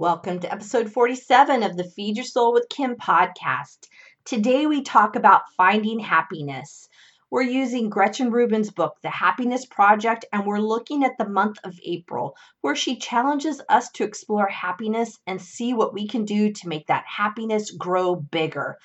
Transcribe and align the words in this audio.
Welcome 0.00 0.38
to 0.38 0.52
episode 0.52 0.92
47 0.92 1.64
of 1.64 1.76
the 1.76 1.82
Feed 1.82 2.18
Your 2.18 2.24
Soul 2.24 2.52
with 2.52 2.68
Kim 2.68 2.94
podcast. 2.94 3.88
Today 4.24 4.64
we 4.64 4.82
talk 4.82 5.16
about 5.16 5.50
finding 5.56 5.98
happiness. 5.98 6.88
We're 7.32 7.42
using 7.42 7.90
Gretchen 7.90 8.30
Rubin's 8.30 8.70
book, 8.70 8.94
The 9.02 9.10
Happiness 9.10 9.66
Project, 9.66 10.24
and 10.32 10.46
we're 10.46 10.60
looking 10.60 11.02
at 11.02 11.18
the 11.18 11.28
month 11.28 11.58
of 11.64 11.80
April, 11.84 12.36
where 12.60 12.76
she 12.76 12.94
challenges 12.94 13.60
us 13.68 13.90
to 13.94 14.04
explore 14.04 14.46
happiness 14.46 15.18
and 15.26 15.42
see 15.42 15.74
what 15.74 15.92
we 15.92 16.06
can 16.06 16.24
do 16.24 16.52
to 16.52 16.68
make 16.68 16.86
that 16.86 17.04
happiness 17.08 17.72
grow 17.72 18.14
bigger. 18.14 18.78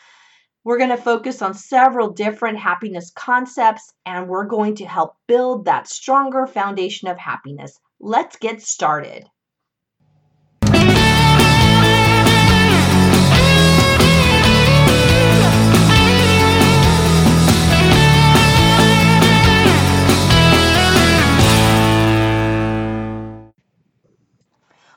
We're 0.64 0.80
going 0.80 0.90
to 0.90 0.98
focus 0.98 1.44
on 1.44 1.54
several 1.54 2.10
different 2.10 2.58
happiness 2.58 3.12
concepts, 3.12 3.94
and 4.04 4.28
we're 4.28 4.48
going 4.48 4.78
to 4.78 4.88
help 4.88 5.16
build 5.28 5.66
that 5.66 5.88
stronger 5.88 6.48
foundation 6.48 7.08
of 7.08 7.20
happiness. 7.20 7.80
Let's 8.00 8.36
get 8.38 8.64
started. 8.64 9.30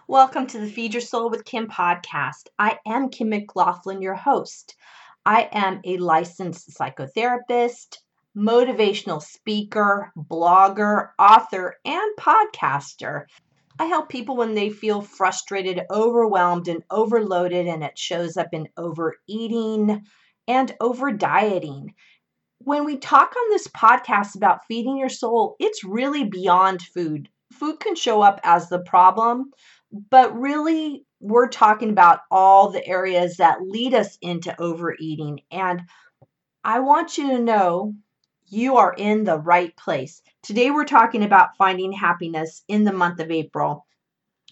Welcome 0.08 0.46
to 0.48 0.60
the 0.60 0.68
Feed 0.68 0.94
Your 0.94 1.00
Soul 1.00 1.30
with 1.30 1.44
Kim 1.44 1.66
podcast. 1.66 2.46
I 2.60 2.78
am 2.86 3.08
Kim 3.08 3.30
McLaughlin, 3.30 4.00
your 4.00 4.14
host. 4.14 4.76
I 5.24 5.48
am 5.50 5.80
a 5.82 5.96
licensed 5.96 6.70
psychotherapist, 6.70 7.98
motivational 8.36 9.20
speaker, 9.20 10.12
blogger, 10.16 11.08
author, 11.18 11.74
and 11.84 12.16
podcaster. 12.20 13.24
I 13.80 13.86
help 13.86 14.08
people 14.08 14.36
when 14.36 14.54
they 14.54 14.70
feel 14.70 15.00
frustrated, 15.00 15.82
overwhelmed, 15.90 16.68
and 16.68 16.84
overloaded, 16.88 17.66
and 17.66 17.82
it 17.82 17.98
shows 17.98 18.36
up 18.36 18.50
in 18.52 18.68
overeating 18.76 20.06
and 20.46 20.76
over 20.80 21.10
dieting. 21.10 21.94
When 22.58 22.84
we 22.84 22.96
talk 22.96 23.34
on 23.36 23.50
this 23.50 23.66
podcast 23.66 24.36
about 24.36 24.66
feeding 24.68 24.98
your 24.98 25.08
soul, 25.08 25.56
it's 25.58 25.82
really 25.82 26.22
beyond 26.22 26.80
food. 26.80 27.28
Food 27.52 27.80
can 27.80 27.94
show 27.94 28.22
up 28.22 28.40
as 28.44 28.68
the 28.68 28.80
problem, 28.80 29.50
but 29.92 30.36
really, 30.38 31.04
we're 31.20 31.48
talking 31.48 31.90
about 31.90 32.20
all 32.30 32.70
the 32.70 32.86
areas 32.86 33.36
that 33.36 33.62
lead 33.62 33.94
us 33.94 34.18
into 34.20 34.58
overeating. 34.60 35.40
And 35.50 35.82
I 36.64 36.80
want 36.80 37.18
you 37.18 37.28
to 37.28 37.38
know 37.38 37.94
you 38.48 38.76
are 38.76 38.94
in 38.96 39.24
the 39.24 39.38
right 39.38 39.76
place. 39.76 40.22
Today, 40.42 40.70
we're 40.70 40.84
talking 40.84 41.24
about 41.24 41.56
finding 41.56 41.92
happiness 41.92 42.62
in 42.68 42.84
the 42.84 42.92
month 42.92 43.20
of 43.20 43.30
April. 43.30 43.86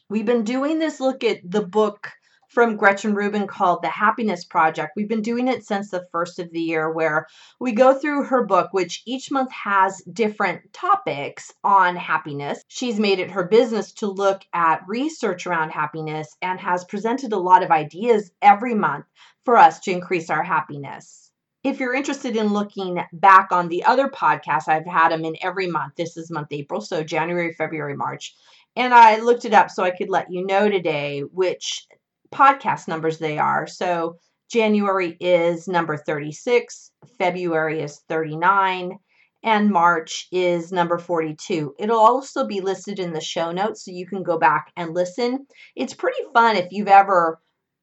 We've 0.08 0.26
been 0.26 0.44
doing 0.44 0.78
this 0.78 1.00
look 1.00 1.24
at 1.24 1.38
the 1.48 1.64
book 1.64 2.10
from 2.54 2.76
Gretchen 2.76 3.16
Rubin 3.16 3.48
called 3.48 3.82
The 3.82 3.88
Happiness 3.88 4.44
Project. 4.44 4.92
We've 4.94 5.08
been 5.08 5.22
doing 5.22 5.48
it 5.48 5.66
since 5.66 5.90
the 5.90 6.06
first 6.12 6.38
of 6.38 6.52
the 6.52 6.60
year, 6.60 6.88
where 6.88 7.26
we 7.58 7.72
go 7.72 7.98
through 7.98 8.22
her 8.24 8.46
book, 8.46 8.68
which 8.70 9.02
each 9.06 9.32
month 9.32 9.50
has 9.50 10.00
different 10.12 10.72
topics 10.72 11.52
on 11.64 11.96
happiness. 11.96 12.62
She's 12.68 13.00
made 13.00 13.18
it 13.18 13.32
her 13.32 13.42
business 13.42 13.90
to 13.94 14.06
look 14.06 14.42
at 14.54 14.84
research 14.86 15.48
around 15.48 15.70
happiness 15.70 16.36
and 16.42 16.60
has 16.60 16.84
presented 16.84 17.32
a 17.32 17.38
lot 17.38 17.64
of 17.64 17.72
ideas 17.72 18.30
every 18.40 18.74
month 18.74 19.06
for 19.44 19.58
us 19.58 19.80
to 19.80 19.90
increase 19.90 20.30
our 20.30 20.44
happiness. 20.44 21.32
If 21.64 21.80
you're 21.80 21.94
interested 21.94 22.36
in 22.36 22.52
looking 22.52 23.02
back 23.12 23.50
on 23.50 23.66
the 23.66 23.82
other 23.82 24.08
podcasts, 24.08 24.68
I've 24.68 24.86
had 24.86 25.08
them 25.08 25.24
in 25.24 25.34
every 25.42 25.66
month. 25.66 25.94
This 25.96 26.16
is 26.16 26.30
month 26.30 26.52
April, 26.52 26.80
so 26.80 27.02
January, 27.02 27.52
February, 27.52 27.96
March. 27.96 28.36
And 28.76 28.94
I 28.94 29.18
looked 29.18 29.44
it 29.44 29.54
up 29.54 29.70
so 29.70 29.82
I 29.82 29.90
could 29.90 30.10
let 30.10 30.30
you 30.30 30.46
know 30.46 30.68
today 30.68 31.20
which 31.20 31.86
podcast 32.32 32.88
numbers 32.88 33.18
they 33.18 33.38
are. 33.38 33.66
So 33.66 34.18
January 34.50 35.16
is 35.20 35.66
number 35.66 35.96
36, 35.96 36.92
February 37.18 37.80
is 37.80 38.00
39, 38.08 38.98
and 39.42 39.70
March 39.70 40.28
is 40.32 40.72
number 40.72 40.98
42. 40.98 41.74
It'll 41.78 41.98
also 41.98 42.46
be 42.46 42.60
listed 42.60 42.98
in 42.98 43.12
the 43.12 43.20
show 43.20 43.52
notes 43.52 43.84
so 43.84 43.90
you 43.90 44.06
can 44.06 44.22
go 44.22 44.38
back 44.38 44.72
and 44.76 44.94
listen. 44.94 45.46
It's 45.76 45.94
pretty 45.94 46.22
fun 46.32 46.56
if 46.56 46.68
you've 46.70 46.88
ever 46.88 47.40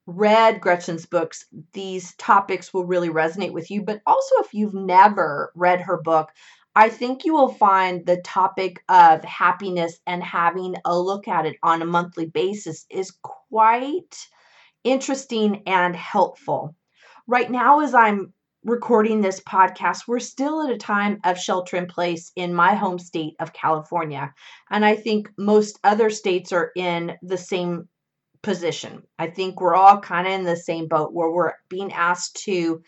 read 0.07 0.62
Gretchen's 0.62 1.06
books, 1.06 1.46
these 1.73 2.16
topics 2.16 2.73
will 2.73 2.85
really 2.85 3.09
resonate 3.09 3.53
with 3.53 3.69
you. 3.69 3.84
But 3.84 4.02
also, 4.06 4.35
if 4.40 4.53
you've 4.53 4.73
never 4.73 5.52
read 5.56 5.81
her 5.81 6.02
book, 6.02 6.29
I 6.76 6.90
think 6.90 7.26
you 7.26 7.34
will 7.34 7.54
find 7.54 8.06
the 8.06 8.22
topic 8.22 8.82
of 8.88 9.24
happiness 9.26 10.00
and 10.08 10.24
having 10.24 10.76
a 10.86 10.98
look 10.98 11.28
at 11.28 11.46
it 11.46 11.58
on 11.62 11.82
a 11.82 11.86
monthly 11.86 12.28
basis 12.28 12.86
is 12.90 13.12
quite 13.22 14.16
interesting 14.84 15.64
and 15.68 15.96
helpful. 15.96 16.76
Right 17.28 17.52
now, 17.52 17.82
as 17.82 17.94
I'm 17.94 18.34
recording 18.64 19.22
this 19.22 19.42
podcast, 19.42 20.08
we're 20.08 20.20
still 20.20 20.62
at 20.62 20.72
a 20.72 20.78
time 20.78 21.20
of 21.26 21.38
shelter 21.38 21.76
in 21.76 21.88
place 21.88 22.32
in 22.36 22.54
my 22.54 22.76
home 22.76 23.00
state 23.00 23.36
of 23.40 23.53
California. 23.53 24.34
And 24.70 24.86
I 24.86 24.96
think 24.96 25.30
most 25.38 25.78
other 25.84 26.09
states 26.09 26.53
are 26.53 26.72
in 26.76 27.18
the 27.22 27.38
same 27.38 27.90
position. 28.44 29.03
I 29.20 29.28
think 29.28 29.59
we're 29.59 29.76
all 29.76 30.00
kind 30.00 30.26
of 30.26 30.34
in 30.34 30.44
the 30.44 30.56
same 30.56 30.88
boat 30.88 31.14
where 31.14 31.32
we're 31.32 31.53
being 31.70 31.92
asked 31.92 32.44
to 32.46 32.82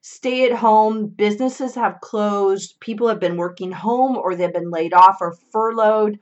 stay 0.00 0.48
at 0.50 0.56
home. 0.56 1.08
Businesses 1.08 1.74
have 1.74 2.00
closed, 2.00 2.78
people 2.80 3.08
have 3.08 3.20
been 3.20 3.36
working 3.36 3.72
home 3.72 4.16
or 4.16 4.34
they've 4.34 4.52
been 4.52 4.70
laid 4.70 4.92
off 4.92 5.18
or 5.20 5.36
furloughed. 5.52 6.18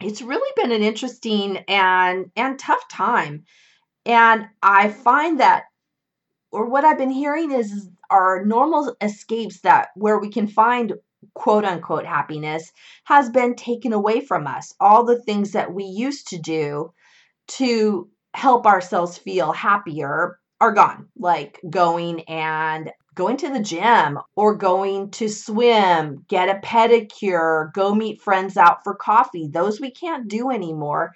It's 0.00 0.22
really 0.22 0.52
been 0.56 0.72
an 0.72 0.82
interesting 0.82 1.58
and 1.68 2.30
and 2.36 2.58
tough 2.58 2.88
time. 2.88 3.44
And 4.06 4.46
I 4.62 4.88
find 4.88 5.40
that, 5.40 5.64
or 6.50 6.66
what 6.66 6.84
I've 6.84 6.98
been 6.98 7.10
hearing 7.10 7.52
is 7.52 7.88
our 8.08 8.44
normal 8.44 8.96
escapes 9.00 9.60
that 9.60 9.88
where 9.94 10.18
we 10.18 10.30
can 10.30 10.48
find 10.48 10.94
quote 11.34 11.64
unquote 11.64 12.06
happiness 12.06 12.72
has 13.04 13.28
been 13.28 13.54
taken 13.54 13.92
away 13.92 14.20
from 14.20 14.46
us. 14.46 14.74
All 14.80 15.04
the 15.04 15.20
things 15.22 15.52
that 15.52 15.72
we 15.72 15.84
used 15.84 16.28
to 16.28 16.38
do 16.38 16.92
to 17.48 18.08
help 18.34 18.66
ourselves 18.66 19.18
feel 19.18 19.52
happier 19.52 20.39
are 20.60 20.72
gone, 20.72 21.08
like 21.16 21.60
going 21.68 22.20
and 22.22 22.90
going 23.14 23.36
to 23.38 23.50
the 23.50 23.60
gym 23.60 24.18
or 24.36 24.54
going 24.54 25.10
to 25.10 25.28
swim, 25.28 26.24
get 26.28 26.48
a 26.48 26.60
pedicure, 26.60 27.72
go 27.72 27.94
meet 27.94 28.20
friends 28.20 28.56
out 28.56 28.84
for 28.84 28.94
coffee. 28.94 29.48
Those 29.48 29.80
we 29.80 29.90
can't 29.90 30.28
do 30.28 30.50
anymore 30.50 31.12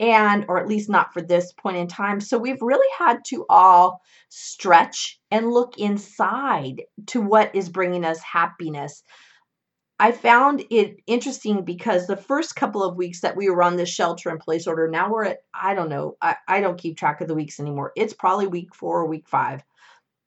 and 0.00 0.44
or 0.48 0.58
at 0.58 0.68
least 0.68 0.88
not 0.88 1.12
for 1.12 1.20
this 1.20 1.52
point 1.52 1.76
in 1.76 1.88
time 1.88 2.20
so 2.20 2.38
we've 2.38 2.62
really 2.62 2.86
had 2.98 3.18
to 3.26 3.44
all 3.48 4.00
stretch 4.28 5.18
and 5.30 5.50
look 5.50 5.76
inside 5.78 6.82
to 7.06 7.20
what 7.20 7.54
is 7.54 7.68
bringing 7.68 8.04
us 8.04 8.20
happiness 8.20 9.02
i 9.98 10.12
found 10.12 10.64
it 10.70 10.96
interesting 11.06 11.64
because 11.64 12.06
the 12.06 12.16
first 12.16 12.56
couple 12.56 12.82
of 12.82 12.96
weeks 12.96 13.20
that 13.20 13.36
we 13.36 13.48
were 13.48 13.62
on 13.62 13.76
this 13.76 13.88
shelter 13.88 14.30
in 14.30 14.38
place 14.38 14.66
order 14.66 14.88
now 14.88 15.10
we're 15.10 15.24
at 15.24 15.38
i 15.54 15.74
don't 15.74 15.88
know 15.88 16.16
i, 16.20 16.36
I 16.46 16.60
don't 16.60 16.78
keep 16.78 16.96
track 16.96 17.20
of 17.20 17.28
the 17.28 17.34
weeks 17.34 17.60
anymore. 17.60 17.92
It's 17.96 18.12
probably 18.12 18.46
week 18.46 18.74
four 18.74 19.00
or 19.00 19.06
week 19.06 19.28
five. 19.28 19.62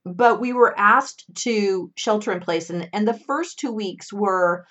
But 0.04 0.40
we 0.42 0.54
were 0.54 0.74
asked 0.80 1.26
to 1.44 1.92
shelter 1.96 2.32
in 2.32 2.40
place 2.40 2.70
and, 2.70 2.90
and 2.94 3.08
the 3.08 3.14
first 3.14 3.60
two 3.60 3.72
weeks 3.72 4.12
were 4.12 4.66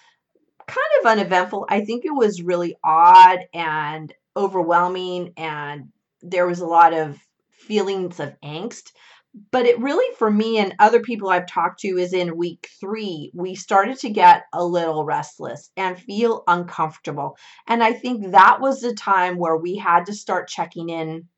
kind 0.66 0.78
of 1.00 1.06
uneventful. 1.06 1.66
I 1.68 1.84
think 1.84 2.04
it 2.04 2.14
was 2.14 2.42
really 2.42 2.76
odd 2.82 3.40
and 3.54 4.12
overwhelming 4.36 5.32
and 5.36 5.88
there 6.22 6.46
was 6.46 6.60
a 6.60 6.66
lot 6.66 6.92
of 6.92 7.18
feelings 7.50 8.18
of 8.18 8.34
angst. 8.42 8.92
But 9.52 9.66
it 9.66 9.78
really, 9.80 10.14
for 10.16 10.30
me 10.30 10.58
and 10.58 10.74
other 10.78 11.00
people 11.00 11.28
I've 11.28 11.46
talked 11.46 11.80
to, 11.80 11.98
is 11.98 12.12
in 12.12 12.36
week 12.36 12.68
three, 12.80 13.30
we 13.34 13.54
started 13.54 13.98
to 14.00 14.10
get 14.10 14.44
a 14.52 14.64
little 14.64 15.04
restless 15.04 15.70
and 15.76 15.98
feel 15.98 16.42
uncomfortable. 16.46 17.36
And 17.66 17.82
I 17.82 17.92
think 17.92 18.32
that 18.32 18.60
was 18.60 18.80
the 18.80 18.94
time 18.94 19.38
where 19.38 19.56
we 19.56 19.76
had 19.76 20.06
to 20.06 20.14
start 20.14 20.48
checking 20.48 20.88
in 20.88 21.28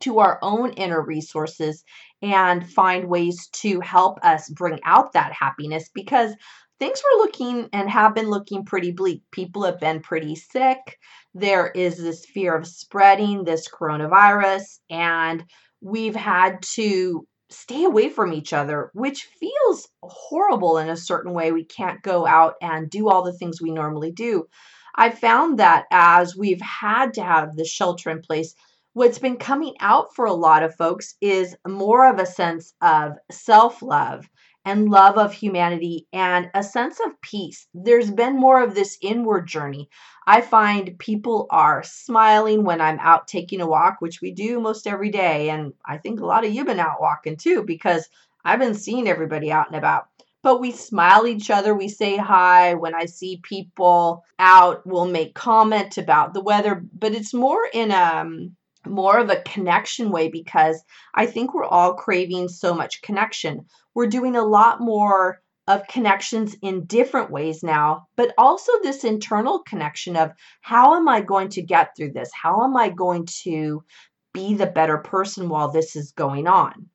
to 0.00 0.18
our 0.18 0.38
own 0.42 0.72
inner 0.72 1.02
resources 1.02 1.84
and 2.22 2.68
find 2.68 3.08
ways 3.08 3.48
to 3.52 3.80
help 3.80 4.18
us 4.22 4.48
bring 4.50 4.80
out 4.84 5.12
that 5.12 5.32
happiness 5.32 5.90
because 5.94 6.34
things 6.78 7.00
were 7.02 7.22
looking 7.22 7.68
and 7.72 7.88
have 7.90 8.14
been 8.14 8.30
looking 8.30 8.64
pretty 8.64 8.90
bleak. 8.90 9.22
People 9.30 9.64
have 9.64 9.78
been 9.78 10.00
pretty 10.00 10.34
sick. 10.34 10.98
There 11.34 11.68
is 11.68 11.98
this 11.98 12.24
fear 12.26 12.54
of 12.54 12.66
spreading 12.66 13.44
this 13.44 13.68
coronavirus, 13.68 14.78
and 14.88 15.44
we've 15.80 16.16
had 16.16 16.62
to 16.62 17.26
stay 17.50 17.84
away 17.84 18.08
from 18.08 18.32
each 18.32 18.52
other, 18.52 18.90
which 18.94 19.24
feels 19.24 19.88
horrible 20.02 20.78
in 20.78 20.88
a 20.88 20.96
certain 20.96 21.32
way. 21.32 21.52
We 21.52 21.64
can't 21.64 22.02
go 22.02 22.26
out 22.26 22.54
and 22.62 22.88
do 22.90 23.08
all 23.08 23.22
the 23.22 23.32
things 23.32 23.60
we 23.60 23.70
normally 23.72 24.12
do. 24.12 24.46
I 24.94 25.10
found 25.10 25.58
that 25.58 25.86
as 25.90 26.36
we've 26.36 26.60
had 26.60 27.14
to 27.14 27.22
have 27.22 27.56
the 27.56 27.64
shelter 27.64 28.10
in 28.10 28.22
place, 28.22 28.54
what's 28.92 29.18
been 29.18 29.36
coming 29.36 29.74
out 29.80 30.14
for 30.14 30.24
a 30.24 30.32
lot 30.32 30.62
of 30.62 30.74
folks 30.76 31.14
is 31.20 31.56
more 31.66 32.08
of 32.08 32.18
a 32.18 32.26
sense 32.26 32.72
of 32.82 33.12
self 33.30 33.82
love 33.82 34.28
and 34.64 34.90
love 34.90 35.16
of 35.16 35.32
humanity 35.32 36.06
and 36.12 36.50
a 36.54 36.62
sense 36.62 37.00
of 37.00 37.20
peace. 37.22 37.66
There's 37.72 38.10
been 38.10 38.36
more 38.36 38.62
of 38.62 38.74
this 38.74 38.98
inward 39.00 39.46
journey. 39.46 39.88
I 40.26 40.42
find 40.42 40.98
people 40.98 41.46
are 41.50 41.82
smiling 41.82 42.64
when 42.64 42.80
I'm 42.80 42.98
out 42.98 43.26
taking 43.26 43.60
a 43.60 43.66
walk, 43.66 43.96
which 44.00 44.20
we 44.20 44.32
do 44.32 44.60
most 44.60 44.86
every 44.86 45.10
day. 45.10 45.50
And 45.50 45.72
I 45.84 45.98
think 45.98 46.20
a 46.20 46.26
lot 46.26 46.44
of 46.44 46.50
you 46.50 46.58
have 46.58 46.66
been 46.66 46.78
out 46.78 47.00
walking 47.00 47.36
too, 47.36 47.62
because 47.62 48.08
I've 48.44 48.58
been 48.58 48.74
seeing 48.74 49.08
everybody 49.08 49.50
out 49.50 49.68
and 49.68 49.76
about. 49.76 50.08
But 50.42 50.60
we 50.60 50.72
smile 50.72 51.26
each 51.26 51.50
other, 51.50 51.74
we 51.74 51.88
say 51.88 52.16
hi. 52.16 52.74
When 52.74 52.94
I 52.94 53.04
see 53.06 53.40
people 53.42 54.24
out, 54.38 54.86
we'll 54.86 55.06
make 55.06 55.34
comment 55.34 55.98
about 55.98 56.32
the 56.32 56.42
weather, 56.42 56.82
but 56.98 57.12
it's 57.12 57.34
more 57.34 57.68
in 57.72 57.90
a 57.90 57.94
um, 57.94 58.56
more 58.86 59.18
of 59.18 59.28
a 59.28 59.42
connection 59.42 60.10
way 60.10 60.28
because 60.28 60.82
I 61.14 61.26
think 61.26 61.52
we're 61.52 61.64
all 61.64 61.94
craving 61.94 62.48
so 62.48 62.72
much 62.72 63.02
connection. 63.02 63.66
We're 63.94 64.06
doing 64.06 64.36
a 64.36 64.44
lot 64.44 64.80
more 64.80 65.40
of 65.66 65.86
connections 65.86 66.56
in 66.62 66.84
different 66.86 67.30
ways 67.30 67.62
now, 67.62 68.06
but 68.16 68.34
also 68.36 68.72
this 68.82 69.04
internal 69.04 69.60
connection 69.60 70.16
of 70.16 70.32
how 70.62 70.96
am 70.96 71.08
I 71.08 71.20
going 71.20 71.48
to 71.50 71.62
get 71.62 71.96
through 71.96 72.12
this? 72.12 72.30
How 72.34 72.64
am 72.64 72.76
I 72.76 72.88
going 72.88 73.26
to 73.42 73.84
be 74.32 74.54
the 74.54 74.66
better 74.66 74.98
person 74.98 75.48
while 75.48 75.70
this 75.70 75.94
is 75.94 76.12
going 76.12 76.46
on? 76.48 76.88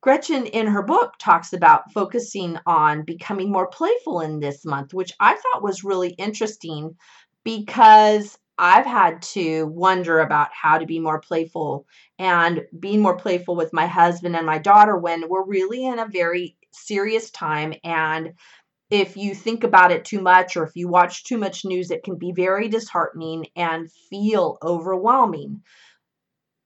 Gretchen, 0.00 0.46
in 0.46 0.66
her 0.66 0.82
book, 0.82 1.12
talks 1.18 1.52
about 1.52 1.92
focusing 1.92 2.58
on 2.66 3.04
becoming 3.04 3.52
more 3.52 3.68
playful 3.68 4.20
in 4.20 4.40
this 4.40 4.64
month, 4.64 4.92
which 4.92 5.12
I 5.20 5.34
thought 5.34 5.62
was 5.62 5.84
really 5.84 6.10
interesting 6.10 6.96
because 7.44 8.36
I've 8.58 8.86
had 8.86 9.22
to 9.34 9.66
wonder 9.66 10.20
about 10.20 10.50
how 10.52 10.78
to 10.78 10.86
be 10.86 11.00
more 11.00 11.20
playful 11.20 11.86
and 12.18 12.62
being 12.78 13.00
more 13.00 13.16
playful 13.16 13.56
with 13.56 13.72
my 13.72 13.86
husband 13.86 14.36
and 14.36 14.46
my 14.46 14.58
daughter 14.58 14.96
when 14.96 15.28
we're 15.28 15.44
really 15.44 15.84
in 15.84 15.98
a 15.98 16.06
very 16.06 16.56
serious 16.72 17.30
time. 17.30 17.74
And 17.82 18.34
if 18.90 19.16
you 19.16 19.34
think 19.34 19.64
about 19.64 19.92
it 19.92 20.04
too 20.04 20.20
much 20.20 20.56
or 20.56 20.64
if 20.64 20.76
you 20.76 20.88
watch 20.88 21.24
too 21.24 21.38
much 21.38 21.64
news, 21.64 21.90
it 21.90 22.04
can 22.04 22.16
be 22.18 22.32
very 22.32 22.68
disheartening 22.68 23.46
and 23.56 23.90
feel 24.10 24.58
overwhelming. 24.62 25.62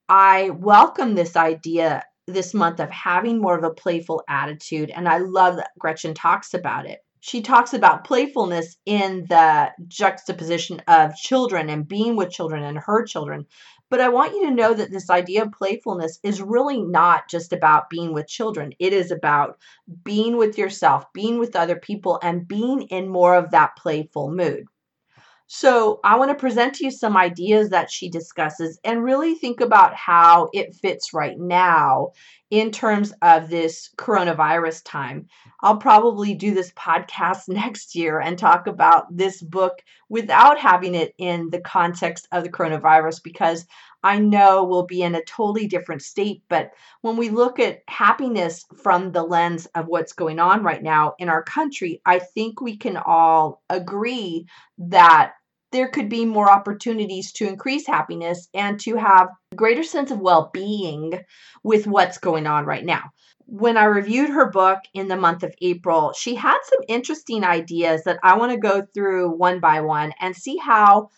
I 0.08 0.50
welcome 0.50 1.14
this 1.14 1.36
idea 1.36 2.04
this 2.26 2.52
month 2.54 2.80
of 2.80 2.90
having 2.90 3.40
more 3.40 3.56
of 3.56 3.62
a 3.64 3.70
playful 3.72 4.24
attitude, 4.28 4.90
and 4.90 5.08
I 5.08 5.18
love 5.18 5.56
that 5.56 5.70
Gretchen 5.78 6.12
talks 6.14 6.54
about 6.54 6.86
it 6.86 7.05
she 7.26 7.42
talks 7.42 7.74
about 7.74 8.04
playfulness 8.04 8.76
in 8.86 9.26
the 9.28 9.72
juxtaposition 9.88 10.80
of 10.86 11.16
children 11.16 11.68
and 11.68 11.88
being 11.88 12.14
with 12.14 12.30
children 12.30 12.62
and 12.62 12.78
her 12.78 13.04
children. 13.04 13.46
But 13.90 14.00
I 14.00 14.10
want 14.10 14.34
you 14.34 14.46
to 14.46 14.54
know 14.54 14.72
that 14.72 14.92
this 14.92 15.10
idea 15.10 15.42
of 15.42 15.50
playfulness 15.50 16.20
is 16.22 16.40
really 16.40 16.80
not 16.80 17.28
just 17.28 17.52
about 17.52 17.90
being 17.90 18.14
with 18.14 18.28
children. 18.28 18.74
It 18.78 18.92
is 18.92 19.10
about 19.10 19.58
being 20.04 20.36
with 20.36 20.56
yourself, 20.56 21.12
being 21.12 21.40
with 21.40 21.56
other 21.56 21.74
people, 21.74 22.20
and 22.22 22.46
being 22.46 22.82
in 22.82 23.08
more 23.08 23.34
of 23.34 23.50
that 23.50 23.74
playful 23.76 24.30
mood. 24.30 24.66
So, 25.48 26.00
I 26.02 26.16
want 26.16 26.30
to 26.30 26.34
present 26.34 26.74
to 26.74 26.84
you 26.84 26.90
some 26.90 27.16
ideas 27.16 27.70
that 27.70 27.88
she 27.88 28.08
discusses 28.08 28.80
and 28.82 29.04
really 29.04 29.36
think 29.36 29.60
about 29.60 29.94
how 29.94 30.48
it 30.52 30.74
fits 30.74 31.14
right 31.14 31.38
now 31.38 32.10
in 32.50 32.72
terms 32.72 33.12
of 33.22 33.48
this 33.48 33.90
coronavirus 33.96 34.82
time. 34.84 35.26
I'll 35.60 35.76
probably 35.76 36.34
do 36.34 36.52
this 36.52 36.72
podcast 36.72 37.42
next 37.48 37.94
year 37.94 38.18
and 38.18 38.36
talk 38.36 38.66
about 38.66 39.04
this 39.16 39.40
book 39.40 39.74
without 40.08 40.58
having 40.58 40.96
it 40.96 41.14
in 41.16 41.50
the 41.50 41.60
context 41.60 42.26
of 42.32 42.42
the 42.42 42.50
coronavirus 42.50 43.22
because 43.22 43.66
I 44.06 44.20
know 44.20 44.62
we'll 44.62 44.86
be 44.86 45.02
in 45.02 45.16
a 45.16 45.24
totally 45.24 45.66
different 45.66 46.00
state. 46.00 46.44
But 46.48 46.70
when 47.00 47.16
we 47.16 47.28
look 47.28 47.58
at 47.58 47.80
happiness 47.88 48.64
from 48.80 49.10
the 49.10 49.24
lens 49.24 49.66
of 49.74 49.88
what's 49.88 50.12
going 50.12 50.38
on 50.38 50.62
right 50.62 50.80
now 50.80 51.14
in 51.18 51.28
our 51.28 51.42
country, 51.42 52.00
I 52.06 52.20
think 52.20 52.60
we 52.60 52.76
can 52.76 52.96
all 52.96 53.64
agree 53.68 54.46
that 54.78 55.32
there 55.72 55.88
could 55.88 56.08
be 56.08 56.24
more 56.24 56.48
opportunities 56.48 57.32
to 57.32 57.48
increase 57.48 57.84
happiness 57.84 58.48
and 58.54 58.78
to 58.78 58.94
have 58.94 59.26
a 59.50 59.56
greater 59.56 59.82
sense 59.82 60.12
of 60.12 60.20
well 60.20 60.50
being 60.54 61.18
with 61.64 61.88
what's 61.88 62.18
going 62.18 62.46
on 62.46 62.64
right 62.64 62.84
now. 62.84 63.10
When 63.46 63.76
I 63.76 63.84
reviewed 63.86 64.30
her 64.30 64.48
book 64.48 64.78
in 64.94 65.08
the 65.08 65.16
month 65.16 65.42
of 65.42 65.52
April, 65.60 66.12
she 66.12 66.36
had 66.36 66.58
some 66.62 66.84
interesting 66.86 67.42
ideas 67.42 68.04
that 68.04 68.20
I 68.22 68.36
want 68.36 68.52
to 68.52 68.58
go 68.58 68.86
through 68.94 69.36
one 69.36 69.58
by 69.58 69.80
one 69.80 70.12
and 70.20 70.36
see 70.36 70.58
how 70.58 71.10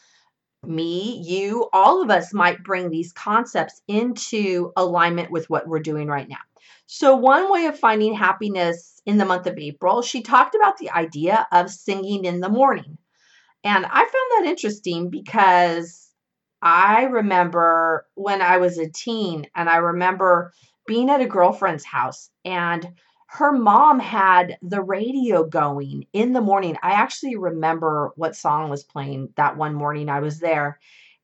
me, 0.67 1.23
you, 1.25 1.69
all 1.73 2.03
of 2.03 2.11
us 2.11 2.35
might 2.35 2.63
bring 2.63 2.91
these 2.91 3.13
concepts 3.13 3.81
into 3.89 4.73
alignment 4.77 5.31
with 5.31 5.49
what 5.49 5.67
we're 5.67 5.81
doing 5.81 6.09
right 6.09 6.29
now. 6.29 6.37
So, 6.87 7.17
one 7.17 7.51
way 7.53 7.67
of 7.67 7.79
finding 7.79 8.15
happiness 8.15 9.01
in 9.05 9.19
the 9.19 9.25
month 9.25 9.47
of 9.47 9.59
April, 9.59 10.03
she 10.03 10.23
talked 10.23 10.55
about 10.55 10.79
the 10.79 10.91
idea 10.91 11.47
of 11.53 11.71
singing 11.71 12.25
in 12.25 12.41
the 12.41 12.49
morning. 12.49 12.99
And 13.65 13.85
I 13.85 13.99
found 13.99 14.13
that 14.13 14.47
interesting 14.47 15.11
because 15.11 16.11
I 16.63 17.05
remember 17.05 18.07
when 18.15 18.43
I 18.43 18.59
was 18.59 18.79
a 18.79 18.91
teen 18.91 19.47
and 19.55 19.69
I 19.69 19.77
remember 19.77 20.53
being 20.87 21.11
at 21.11 21.21
a 21.21 21.27
girlfriend's 21.27 21.85
house 21.85 22.31
and 22.45 22.89
her 23.31 23.53
mom 23.53 24.01
had 24.01 24.57
the 24.63 24.81
radio 24.81 25.45
going 25.45 26.07
in 26.15 26.33
the 26.33 26.41
morning. 26.41 26.77
I 26.83 26.93
actually 26.93 27.37
remember 27.37 28.13
what 28.17 28.35
song 28.35 28.71
was 28.71 28.85
playing 28.85 29.35
that 29.37 29.59
one 29.59 29.75
morning 29.75 30.09
I 30.09 30.21
was 30.21 30.41
there. 30.41 30.81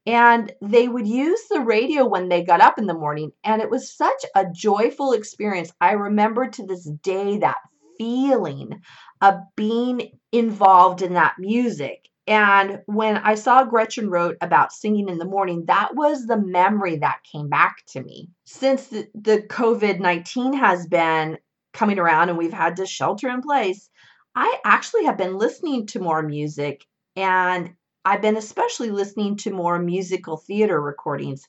And 0.06 0.52
they 0.60 0.86
would 0.86 1.08
use 1.08 1.40
the 1.48 1.60
radio 1.60 2.04
when 2.06 2.28
they 2.28 2.44
got 2.44 2.60
up 2.60 2.78
in 2.78 2.86
the 2.86 2.92
morning. 2.92 3.32
And 3.42 3.62
it 3.62 3.70
was 3.70 3.90
such 3.90 4.22
a 4.34 4.44
joyful 4.52 5.14
experience. 5.14 5.72
I 5.80 5.92
remember 5.92 6.46
to 6.46 6.66
this 6.66 6.84
day 6.84 7.38
that 7.38 7.56
feeling 7.96 8.82
of 9.22 9.36
being 9.56 10.10
involved 10.30 11.00
in 11.00 11.14
that 11.14 11.36
music. 11.38 12.10
And 12.26 12.82
when 12.84 13.16
I 13.16 13.34
saw 13.34 13.64
Gretchen 13.64 14.10
wrote 14.10 14.36
about 14.42 14.72
singing 14.72 15.08
in 15.08 15.16
the 15.16 15.24
morning, 15.24 15.64
that 15.68 15.94
was 15.94 16.26
the 16.26 16.38
memory 16.38 16.96
that 16.98 17.20
came 17.30 17.48
back 17.48 17.76
to 17.92 18.02
me. 18.02 18.28
Since 18.44 18.88
the, 18.88 19.08
the 19.14 19.38
COVID 19.48 20.00
19 20.00 20.52
has 20.52 20.86
been 20.86 21.38
coming 21.74 21.98
around 21.98 22.30
and 22.30 22.38
we've 22.38 22.52
had 22.52 22.76
to 22.76 22.86
shelter 22.86 23.28
in 23.28 23.42
place, 23.42 23.90
I 24.34 24.58
actually 24.64 25.04
have 25.04 25.18
been 25.18 25.36
listening 25.36 25.86
to 25.88 26.00
more 26.00 26.22
music 26.22 26.84
and 27.16 27.74
I've 28.04 28.22
been 28.22 28.36
especially 28.36 28.90
listening 28.90 29.36
to 29.38 29.50
more 29.50 29.78
musical 29.78 30.38
theater 30.38 30.80
recordings 30.80 31.46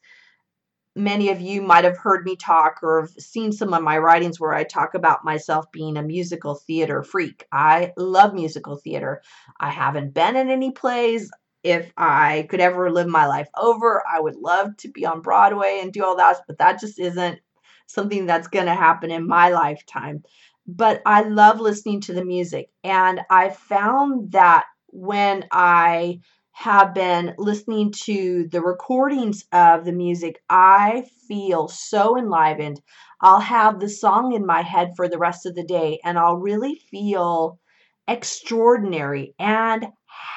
many 0.96 1.30
of 1.30 1.42
you 1.42 1.62
might 1.62 1.84
have 1.84 1.98
heard 1.98 2.26
me 2.26 2.36
talk 2.36 2.80
or 2.82 3.02
have 3.02 3.12
seen 3.20 3.52
some 3.52 3.74
of 3.74 3.84
my 3.84 3.98
writings 3.98 4.40
where 4.40 4.54
I 4.54 4.64
talk 4.64 4.94
about 4.94 5.26
myself 5.26 5.72
being 5.72 5.98
a 5.98 6.04
musical 6.04 6.56
theater 6.56 7.04
freak. 7.04 7.46
I 7.52 7.92
love 7.98 8.34
musical 8.34 8.78
theater. 8.78 9.22
I 9.60 9.70
haven't 9.70 10.14
been 10.14 10.36
in 10.36 10.50
any 10.50 10.72
plays. 10.72 11.30
If 11.64 11.92
I 11.98 12.48
could 12.50 12.62
ever 12.62 12.92
live 12.92 13.08
my 13.08 13.26
life 13.26 13.50
over, 13.58 14.04
I 14.08 14.20
would 14.20 14.36
love 14.36 14.78
to 14.78 14.88
be 14.88 15.06
on 15.06 15.22
Broadway 15.22 15.80
and 15.82 15.92
do 15.92 16.06
all 16.06 16.16
that, 16.18 16.38
but 16.48 16.60
that 16.60 16.80
just 16.80 17.00
isn't 17.00 17.40
something 17.88 18.26
that's 18.26 18.48
going 18.48 18.66
to 18.66 18.74
happen 18.76 19.12
in 19.12 19.28
my 19.28 19.50
lifetime. 19.50 20.24
But 20.68 21.02
I 21.06 21.22
love 21.22 21.60
listening 21.60 22.02
to 22.02 22.14
the 22.14 22.26
music. 22.26 22.70
And 22.84 23.22
I 23.30 23.50
found 23.50 24.32
that 24.32 24.66
when 24.88 25.46
I 25.52 26.20
have 26.52 26.94
been 26.94 27.36
listening 27.38 27.92
to 28.06 28.48
the 28.52 28.62
recordings 28.62 29.44
of 29.52 29.86
the 29.86 29.92
music, 29.92 30.42
I 30.50 31.06
feel 31.28 31.68
so 31.68 32.18
enlivened. 32.18 32.82
I'll 33.22 33.40
have 33.42 33.80
the 33.80 33.90
song 33.90 34.34
in 34.34 34.46
my 34.46 34.62
head 34.62 34.92
for 34.96 35.08
the 35.08 35.18
rest 35.18 35.46
of 35.46 35.56
the 35.56 35.64
day 35.66 36.00
and 36.04 36.18
I'll 36.18 36.38
really 36.38 36.76
feel 36.76 37.60
extraordinary 38.08 39.34
and 39.40 39.88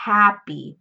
happy 0.05 0.79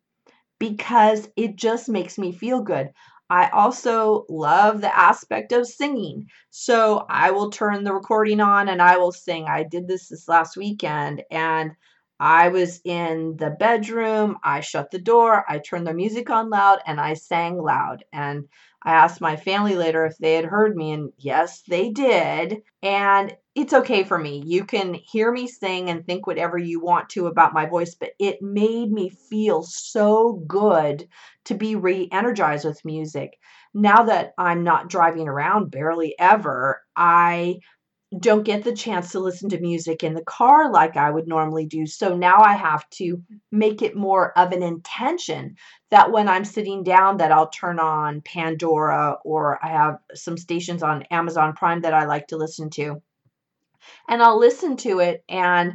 because 0.59 1.29
it 1.35 1.55
just 1.55 1.89
makes 1.89 2.17
me 2.17 2.31
feel 2.31 2.61
good. 2.61 2.91
I 3.29 3.49
also 3.49 4.25
love 4.29 4.81
the 4.81 4.97
aspect 4.97 5.51
of 5.51 5.67
singing. 5.67 6.27
So 6.49 7.05
I 7.09 7.31
will 7.31 7.49
turn 7.49 7.83
the 7.83 7.93
recording 7.93 8.39
on 8.39 8.69
and 8.69 8.81
I 8.81 8.97
will 8.97 9.11
sing. 9.11 9.45
I 9.47 9.63
did 9.63 9.87
this 9.87 10.09
this 10.09 10.27
last 10.27 10.57
weekend 10.57 11.23
and 11.29 11.71
I 12.19 12.49
was 12.49 12.81
in 12.83 13.37
the 13.37 13.51
bedroom, 13.51 14.37
I 14.43 14.61
shut 14.61 14.89
the 14.89 14.99
door, 14.99 15.45
I 15.47 15.59
turned 15.59 15.85
the 15.85 15.93
music 15.93 16.29
on 16.31 16.49
loud, 16.49 16.79
and 16.85 16.99
I 16.99 17.13
sang 17.13 17.57
loud. 17.57 18.03
And 18.11 18.45
I 18.81 18.93
asked 18.93 19.21
my 19.21 19.35
family 19.35 19.75
later 19.75 20.05
if 20.05 20.17
they 20.17 20.33
had 20.33 20.45
heard 20.45 20.75
me, 20.75 20.93
and 20.93 21.11
yes, 21.17 21.61
they 21.67 21.89
did. 21.89 22.63
And 22.81 23.37
it's 23.57 23.73
okay 23.73 24.03
for 24.03 24.19
me. 24.19 24.43
You 24.45 24.65
can 24.65 24.93
hear 24.93 25.31
me 25.31 25.47
sing 25.47 25.89
and 25.89 26.05
think 26.05 26.27
whatever 26.27 26.59
you 26.59 26.79
want 26.79 27.09
to 27.09 27.25
about 27.25 27.55
my 27.55 27.65
voice, 27.65 27.95
but 27.95 28.11
it 28.19 28.39
made 28.39 28.91
me 28.91 29.09
feel 29.09 29.63
so 29.63 30.43
good 30.47 31.07
to 31.45 31.55
be 31.55 31.75
re 31.75 32.07
energized 32.11 32.65
with 32.65 32.85
music. 32.85 33.39
Now 33.73 34.03
that 34.03 34.33
I'm 34.37 34.63
not 34.63 34.89
driving 34.89 35.27
around 35.27 35.71
barely 35.71 36.13
ever, 36.19 36.83
I 36.95 37.57
don't 38.19 38.43
get 38.43 38.63
the 38.63 38.75
chance 38.75 39.11
to 39.11 39.19
listen 39.19 39.49
to 39.49 39.59
music 39.59 40.03
in 40.03 40.13
the 40.13 40.23
car 40.23 40.71
like 40.71 40.95
I 40.95 41.09
would 41.09 41.27
normally 41.27 41.65
do. 41.65 41.87
So 41.87 42.15
now 42.15 42.37
I 42.37 42.53
have 42.53 42.87
to 42.91 43.23
make 43.51 43.81
it 43.81 43.95
more 43.95 44.37
of 44.37 44.51
an 44.51 44.61
intention 44.61 45.55
that 45.89 46.11
when 46.11 46.29
I'm 46.29 46.45
sitting 46.45 46.83
down 46.83 47.17
that 47.17 47.31
I'll 47.31 47.49
turn 47.49 47.79
on 47.79 48.21
Pandora 48.21 49.17
or 49.25 49.57
I 49.65 49.69
have 49.69 49.97
some 50.13 50.37
stations 50.37 50.83
on 50.83 51.03
Amazon 51.09 51.53
Prime 51.53 51.81
that 51.81 51.95
I 51.95 52.05
like 52.05 52.27
to 52.27 52.37
listen 52.37 52.69
to. 52.71 53.01
And 54.07 54.21
I'll 54.21 54.39
listen 54.39 54.77
to 54.77 54.99
it 54.99 55.23
and 55.29 55.73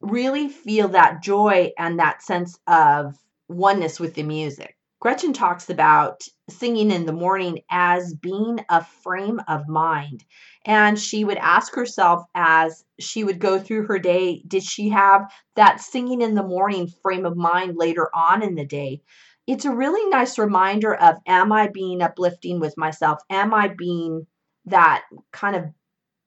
really 0.00 0.48
feel 0.48 0.88
that 0.88 1.22
joy 1.22 1.72
and 1.78 1.98
that 1.98 2.22
sense 2.22 2.58
of 2.66 3.16
oneness 3.48 3.98
with 3.98 4.14
the 4.14 4.22
music. 4.22 4.76
Gretchen 5.00 5.34
talks 5.34 5.68
about 5.68 6.22
singing 6.48 6.90
in 6.90 7.04
the 7.04 7.12
morning 7.12 7.60
as 7.70 8.14
being 8.14 8.64
a 8.70 8.82
frame 8.82 9.40
of 9.48 9.68
mind. 9.68 10.24
And 10.64 10.98
she 10.98 11.24
would 11.24 11.36
ask 11.36 11.74
herself 11.74 12.24
as 12.34 12.84
she 12.98 13.22
would 13.22 13.38
go 13.38 13.58
through 13.58 13.86
her 13.86 13.98
day, 13.98 14.42
did 14.48 14.62
she 14.62 14.88
have 14.88 15.30
that 15.56 15.82
singing 15.82 16.22
in 16.22 16.34
the 16.34 16.42
morning 16.42 16.88
frame 17.02 17.26
of 17.26 17.36
mind 17.36 17.76
later 17.76 18.08
on 18.14 18.42
in 18.42 18.54
the 18.54 18.64
day? 18.64 19.02
It's 19.46 19.66
a 19.66 19.74
really 19.74 20.08
nice 20.08 20.38
reminder 20.38 20.94
of 20.94 21.16
am 21.26 21.52
I 21.52 21.68
being 21.68 22.00
uplifting 22.00 22.60
with 22.60 22.78
myself? 22.78 23.18
Am 23.28 23.52
I 23.52 23.68
being 23.68 24.26
that 24.64 25.04
kind 25.32 25.54
of 25.54 25.64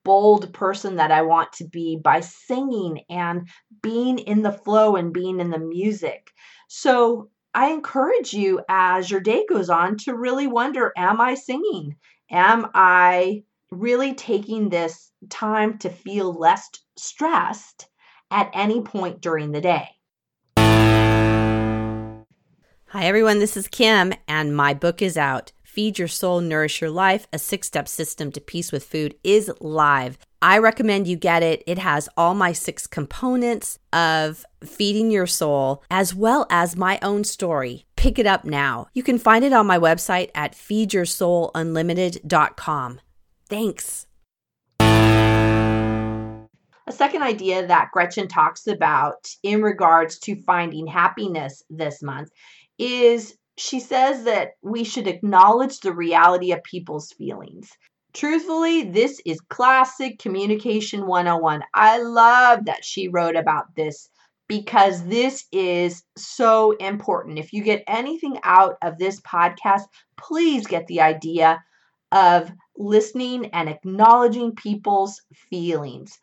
bold 0.08 0.54
person 0.54 0.96
that 0.96 1.12
I 1.12 1.22
want 1.24 1.52
to 1.54 1.68
be 1.68 2.00
by 2.02 2.22
singing 2.22 3.02
and 3.10 3.50
being 3.82 4.20
in 4.20 4.42
the 4.42 4.54
flow 4.54 4.96
and 4.96 5.12
being 5.12 5.42
in 5.42 5.50
the 5.50 5.60
music. 5.60 6.32
So 6.70 7.30
I 7.54 7.72
encourage 7.72 8.34
you 8.34 8.62
as 8.70 9.12
your 9.12 9.20
day 9.20 9.46
goes 9.50 9.70
on 9.70 9.98
to 9.98 10.16
really 10.16 10.48
wonder 10.48 10.94
Am 10.96 11.20
I 11.20 11.36
singing? 11.36 11.98
Am 12.32 12.70
I 12.74 13.44
really 13.70 14.14
taking 14.14 14.70
this 14.70 15.12
time 15.30 15.78
to 15.80 15.90
feel 15.90 16.32
less 16.34 16.70
stressed 16.98 17.90
at 18.32 18.50
any 18.54 18.80
point 18.80 19.20
during 19.20 19.52
the 19.52 19.60
day? 19.60 19.90
Hi, 22.92 23.04
everyone. 23.04 23.40
This 23.40 23.58
is 23.58 23.68
Kim, 23.68 24.14
and 24.26 24.56
my 24.56 24.74
book 24.74 25.02
is 25.02 25.18
out. 25.18 25.52
Feed 25.78 26.00
Your 26.00 26.08
Soul, 26.08 26.42
Nourish 26.42 26.82
Your 26.82 26.90
Life, 26.90 27.28
a 27.32 27.38
six 27.38 27.68
step 27.68 27.88
system 27.88 28.32
to 28.32 28.42
peace 28.42 28.72
with 28.72 28.84
food 28.84 29.14
is 29.24 29.52
live. 29.60 30.18
I 30.42 30.58
recommend 30.58 31.06
you 31.06 31.16
get 31.16 31.44
it. 31.44 31.62
It 31.68 31.78
has 31.78 32.10
all 32.18 32.34
my 32.34 32.52
six 32.52 32.88
components 32.88 33.78
of 33.94 34.44
feeding 34.64 35.12
your 35.12 35.28
soul, 35.28 35.84
as 35.92 36.16
well 36.16 36.48
as 36.50 36.76
my 36.76 36.98
own 37.04 37.24
story. 37.26 37.86
Pick 37.96 38.18
it 38.18 38.26
up 38.26 38.44
now. 38.44 38.88
You 38.96 39.04
can 39.04 39.20
find 39.20 39.46
it 39.46 39.54
on 39.54 39.68
my 39.68 39.78
website 39.78 40.32
at 40.34 40.54
feedyoursoulunlimited.com. 40.54 43.00
Thanks. 43.48 44.08
A 44.80 46.48
second 46.90 47.22
idea 47.22 47.68
that 47.68 47.90
Gretchen 47.94 48.28
talks 48.28 48.66
about 48.66 49.28
in 49.44 49.62
regards 49.62 50.18
to 50.22 50.42
finding 50.42 50.88
happiness 50.88 51.62
this 51.70 52.02
month 52.02 52.32
is 52.80 53.38
she 53.58 53.80
says 53.80 54.24
that 54.26 54.52
we 54.62 54.84
should 54.84 55.08
acknowledge 55.08 55.80
the 55.80 55.92
reality 55.92 56.52
of 56.52 56.64
people's 56.64 57.12
feelings. 57.14 57.72
Truthfully, 58.14 58.84
this 58.84 59.20
is 59.26 59.40
classic 59.42 60.20
communication 60.20 61.08
101. 61.08 61.64
I 61.74 62.02
love 62.02 62.66
that 62.66 62.86
she 62.86 63.08
wrote 63.08 63.36
about 63.36 63.76
this 63.76 64.10
because 64.48 65.04
this 65.06 65.46
is 65.52 66.04
so 66.18 66.72
important. 66.74 67.40
If 67.40 67.52
you 67.52 67.64
get 67.64 67.84
anything 67.88 68.40
out 68.44 68.76
of 68.82 68.98
this 68.98 69.20
podcast, 69.22 69.84
please 70.18 70.68
get 70.68 70.88
the 70.88 71.02
idea 71.02 71.64
of 72.12 72.52
listening 72.78 73.48
and 73.48 73.70
acknowledging 73.70 74.56
people's 74.56 75.22
feelings. 75.50 76.18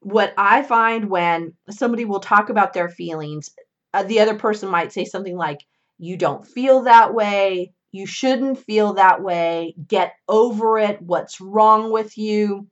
What 0.00 0.34
I 0.36 0.62
find 0.62 1.08
when 1.08 1.54
somebody 1.70 2.04
will 2.04 2.20
talk 2.20 2.50
about 2.50 2.72
their 2.72 2.88
feelings, 2.88 3.50
uh, 3.94 4.02
the 4.02 4.20
other 4.20 4.34
person 4.34 4.68
might 4.68 4.92
say 4.92 5.04
something 5.04 5.36
like, 5.36 5.60
you 5.98 6.16
don't 6.16 6.46
feel 6.46 6.82
that 6.82 7.14
way. 7.14 7.72
You 7.92 8.06
shouldn't 8.06 8.58
feel 8.58 8.94
that 8.94 9.22
way. 9.22 9.74
Get 9.86 10.12
over 10.28 10.78
it. 10.78 11.00
What's 11.00 11.40
wrong 11.40 11.90
with 11.90 12.18
you? 12.18 12.68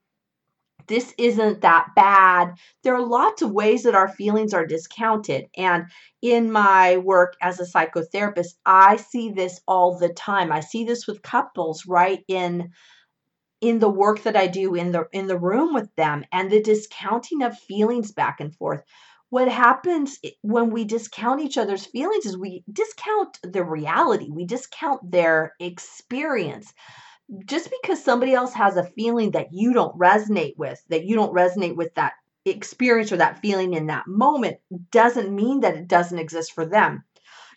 This 0.87 1.15
isn't 1.17 1.63
that 1.63 1.89
bad. 1.97 2.55
There 2.83 2.95
are 2.95 3.07
lots 3.07 3.41
of 3.41 3.51
ways 3.51 3.85
that 3.85 3.95
our 3.95 4.09
feelings 4.09 4.53
are 4.53 4.67
discounted. 4.67 5.47
And 5.57 5.85
in 6.21 6.53
my 6.53 6.99
work 6.99 7.37
as 7.41 7.59
a 7.59 7.65
psychotherapist, 7.65 8.55
I 8.67 8.97
see 8.97 9.31
this 9.31 9.61
all 9.67 9.99
the 9.99 10.11
time. 10.11 10.53
I 10.53 10.61
see 10.61 10.85
this 10.85 11.07
with 11.07 11.23
couples 11.23 11.87
right 11.87 12.23
in 12.29 12.71
in 13.61 13.79
the 13.79 13.89
work 13.89 14.23
that 14.25 14.37
I 14.37 14.47
do 14.47 14.75
in 14.75 14.93
the 14.93 15.07
in 15.11 15.27
the 15.27 15.39
room 15.39 15.73
with 15.73 15.89
them 15.97 16.25
and 16.33 16.51
the 16.51 16.61
discounting 16.61 17.43
of 17.43 17.59
feelings 17.59 18.13
back 18.13 18.41
and 18.41 18.55
forth 18.55 18.83
what 19.31 19.49
happens 19.49 20.19
when 20.43 20.71
we 20.71 20.85
discount 20.85 21.41
each 21.41 21.59
other's 21.59 21.87
feelings 21.87 22.27
is 22.27 22.37
we 22.37 22.63
discount 22.73 23.39
the 23.43 23.65
reality, 23.65 24.29
we 24.31 24.45
discount 24.45 25.11
their 25.11 25.55
experience. 25.59 26.73
Just 27.47 27.71
because 27.83 28.05
somebody 28.05 28.35
else 28.35 28.53
has 28.53 28.77
a 28.77 28.85
feeling 28.85 29.31
that 29.33 29.49
you 29.51 29.73
don't 29.73 29.99
resonate 29.99 30.57
with, 30.57 30.81
that 30.91 31.05
you 31.05 31.17
don't 31.17 31.35
resonate 31.35 31.75
with 31.75 31.95
that 31.95 32.13
experience 32.45 33.11
or 33.11 33.17
that 33.17 33.41
feeling 33.41 33.73
in 33.73 33.87
that 33.87 34.07
moment, 34.07 34.59
doesn't 34.93 35.35
mean 35.35 35.61
that 35.61 35.75
it 35.75 35.89
doesn't 35.89 36.19
exist 36.19 36.53
for 36.53 36.67
them. 36.67 37.03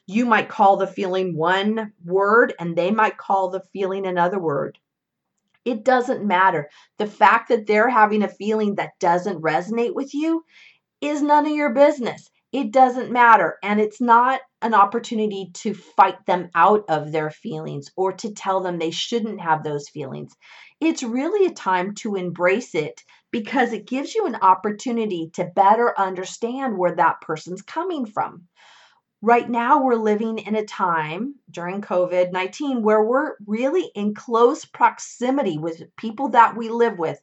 You 0.08 0.26
might 0.26 0.48
call 0.50 0.78
the 0.78 0.88
feeling 0.88 1.36
one 1.36 1.92
word 2.06 2.54
and 2.60 2.76
they 2.76 2.92
might 2.92 3.18
call 3.18 3.50
the 3.50 3.64
feeling 3.74 4.08
another 4.08 4.40
word. 4.40 4.80
It 5.66 5.84
doesn't 5.84 6.26
matter. 6.26 6.70
The 6.98 7.08
fact 7.08 7.50
that 7.50 7.68
they're 7.68 7.90
having 7.90 8.24
a 8.24 8.30
feeling 8.30 8.76
that 8.76 8.98
doesn't 9.00 9.42
resonate 9.42 9.94
with 9.94 10.14
you 10.14 10.46
is 11.02 11.22
none 11.22 11.46
of 11.46 11.52
your 11.52 11.74
business. 11.74 12.30
It 12.52 12.72
doesn't 12.72 13.12
matter. 13.12 13.58
And 13.62 13.80
it's 13.80 14.00
not 14.00 14.40
an 14.62 14.74
opportunity 14.74 15.52
to 15.54 15.74
fight 15.74 16.26
them 16.26 16.50
out 16.56 16.86
of 16.90 17.12
their 17.12 17.30
feelings 17.30 17.92
or 17.96 18.14
to 18.14 18.34
tell 18.34 18.62
them 18.62 18.80
they 18.80 18.92
shouldn't 18.92 19.42
have 19.42 19.64
those 19.64 19.90
feelings. 19.90 20.34
It's 20.80 21.04
really 21.04 21.46
a 21.46 21.54
time 21.54 21.94
to 21.96 22.16
embrace 22.16 22.74
it 22.74 23.04
because 23.32 23.74
it 23.74 23.88
gives 23.88 24.16
you 24.16 24.26
an 24.26 24.38
opportunity 24.42 25.30
to 25.34 25.52
better 25.56 25.94
understand 26.00 26.78
where 26.78 26.96
that 26.96 27.22
person's 27.22 27.62
coming 27.62 28.06
from. 28.06 28.48
Right 29.22 29.50
now, 29.50 29.84
we're 29.84 29.96
living 29.96 30.38
in 30.38 30.56
a 30.56 30.66
time 30.66 31.36
during 31.50 31.82
COVID 31.82 32.32
19 32.32 32.84
where 32.84 33.04
we're 33.04 33.34
really 33.46 33.92
in 33.96 34.14
close 34.14 34.64
proximity 34.64 35.58
with 35.58 35.84
people 35.98 36.30
that 36.30 36.56
we 36.56 36.70
live 36.70 37.00
with. 37.00 37.20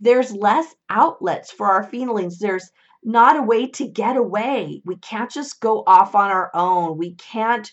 There's 0.00 0.32
less 0.32 0.66
outlets 0.90 1.52
for 1.52 1.66
our 1.66 1.84
feelings. 1.84 2.38
There's 2.38 2.68
not 3.06 3.36
a 3.36 3.42
way 3.42 3.68
to 3.68 3.86
get 3.86 4.16
away. 4.16 4.82
We 4.84 4.96
can't 4.96 5.30
just 5.30 5.60
go 5.60 5.84
off 5.86 6.16
on 6.16 6.30
our 6.30 6.50
own. 6.54 6.98
We 6.98 7.14
can't 7.14 7.70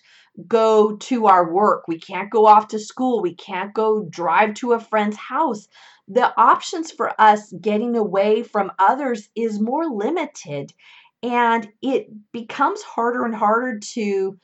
go 0.48 0.96
to 0.96 1.26
our 1.26 1.52
work. 1.52 1.88
We 1.88 2.00
can't 2.00 2.30
go 2.30 2.46
off 2.46 2.68
to 2.70 2.80
school. 2.80 3.20
We 3.20 3.34
can't 3.34 3.74
go 3.74 4.06
drive 4.10 4.54
to 4.56 4.74
a 4.74 4.80
friend's 4.80 5.18
house. 5.18 5.68
The 6.08 6.32
options 6.40 6.92
for 6.92 7.20
us 7.20 7.52
getting 7.60 7.96
away 7.98 8.44
from 8.44 8.72
others 8.78 9.28
is 9.36 9.60
more 9.60 9.86
limited. 9.88 10.72
And 11.24 11.68
it 11.82 12.10
becomes 12.32 12.84
harder 12.84 13.26
and 13.26 13.34
harder 13.34 13.80
to 13.94 14.38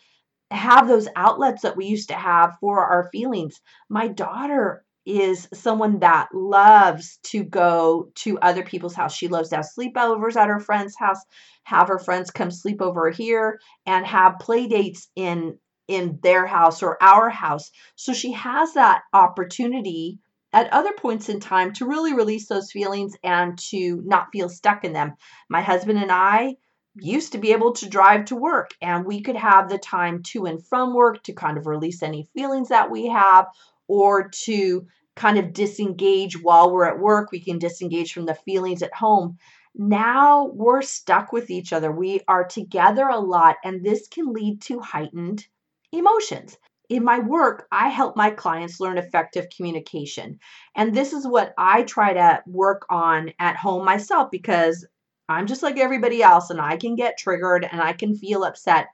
have 0.50 0.88
those 0.88 1.08
outlets 1.16 1.62
that 1.62 1.78
we 1.78 1.86
used 1.86 2.10
to 2.10 2.16
have 2.16 2.58
for 2.60 2.84
our 2.84 3.10
feelings. 3.12 3.62
My 3.90 4.08
daughter 4.08 4.84
is 5.06 5.48
someone 5.54 6.00
that 6.00 6.30
loves 6.34 7.20
to 7.24 7.44
go 7.44 8.12
to 8.16 8.40
other 8.40 8.64
people's 8.64 8.96
house. 8.96 9.16
She 9.16 9.28
loves 9.28 9.50
to 9.50 9.58
have 9.58 9.66
sleepovers 9.78 10.36
at 10.36 10.50
her 10.50 10.60
friend's 10.60 10.96
house, 10.98 11.20
have 11.64 11.88
her 11.88 12.00
friends 12.00 12.32
come 12.32 12.52
sleep 12.52 12.82
over 12.82 13.10
here, 13.10 13.60
and 13.86 14.06
have 14.06 14.40
play 14.40 14.68
dates 14.68 15.10
in 15.16 15.58
in 15.88 16.20
their 16.22 16.46
house 16.46 16.84
or 16.84 17.02
our 17.02 17.30
house. 17.30 17.72
So 17.96 18.14
she 18.14 18.34
has 18.34 18.74
that 18.76 19.02
opportunity 19.12 20.20
at 20.54 20.72
other 20.72 20.94
points 20.94 21.30
in 21.30 21.40
time 21.40 21.74
to 21.74 21.88
really 21.88 22.14
release 22.14 22.48
those 22.48 22.72
feelings 22.72 23.16
and 23.24 23.58
to 23.72 24.02
not 24.06 24.28
feel 24.32 24.50
stuck 24.50 24.84
in 24.84 24.94
them. 24.94 25.16
My 25.50 25.62
husband 25.62 25.98
and 26.00 26.12
I 26.12 26.58
used 26.96 27.32
to 27.32 27.38
be 27.38 27.54
able 27.54 27.74
to 27.74 27.90
drive 27.90 28.26
to 28.26 28.36
work 28.36 28.72
and 28.82 29.06
we 29.06 29.22
could 29.22 29.36
have 29.36 29.70
the 29.70 29.78
time 29.78 30.22
to 30.24 30.46
and 30.46 30.66
from 30.66 30.94
work 30.94 31.24
to 31.24 31.34
kind 31.34 31.58
of 31.58 31.68
release 31.68 32.04
any 32.04 32.28
feelings 32.36 32.70
that 32.70 32.92
we 32.92 33.08
have 33.08 33.48
or 33.90 34.30
to 34.30 34.88
kind 35.16 35.38
of 35.38 35.52
disengage 35.52 36.42
while 36.42 36.72
we're 36.72 36.86
at 36.86 37.00
work. 37.00 37.32
We 37.32 37.42
can 37.42 37.60
disengage 37.60 38.14
from 38.14 38.26
the 38.26 38.36
feelings 38.36 38.82
at 38.82 38.94
home. 38.94 39.38
Now 39.76 40.46
we're 40.46 40.82
stuck 40.82 41.34
with 41.34 41.50
each 41.50 41.74
other. 41.74 41.92
We 41.92 42.22
are 42.28 42.46
together 42.46 43.08
a 43.08 43.20
lot, 43.20 43.58
and 43.66 43.84
this 43.84 44.08
can 44.08 44.32
lead 44.32 44.62
to 44.64 44.80
heightened 44.80 45.46
emotions. 45.92 46.58
In 46.88 47.04
my 47.04 47.20
work, 47.20 47.68
I 47.72 47.90
help 47.90 48.16
my 48.16 48.32
clients 48.32 48.80
learn 48.80 48.98
effective 48.98 49.48
communication. 49.56 50.40
And 50.76 50.96
this 50.96 51.14
is 51.14 51.28
what 51.28 51.54
I 51.58 51.84
try 51.84 52.14
to 52.14 52.42
work 52.48 52.86
on 52.90 53.32
at 53.40 53.58
home 53.58 53.86
myself 53.86 54.32
because 54.32 54.88
I'm 55.28 55.46
just 55.46 55.62
like 55.62 55.78
everybody 55.78 56.24
else 56.24 56.50
and 56.50 56.60
I 56.60 56.78
can 56.78 56.96
get 56.96 57.20
triggered 57.20 57.68
and 57.70 57.82
I 57.82 57.94
can 57.94 58.16
feel 58.16 58.44
upset 58.44 58.88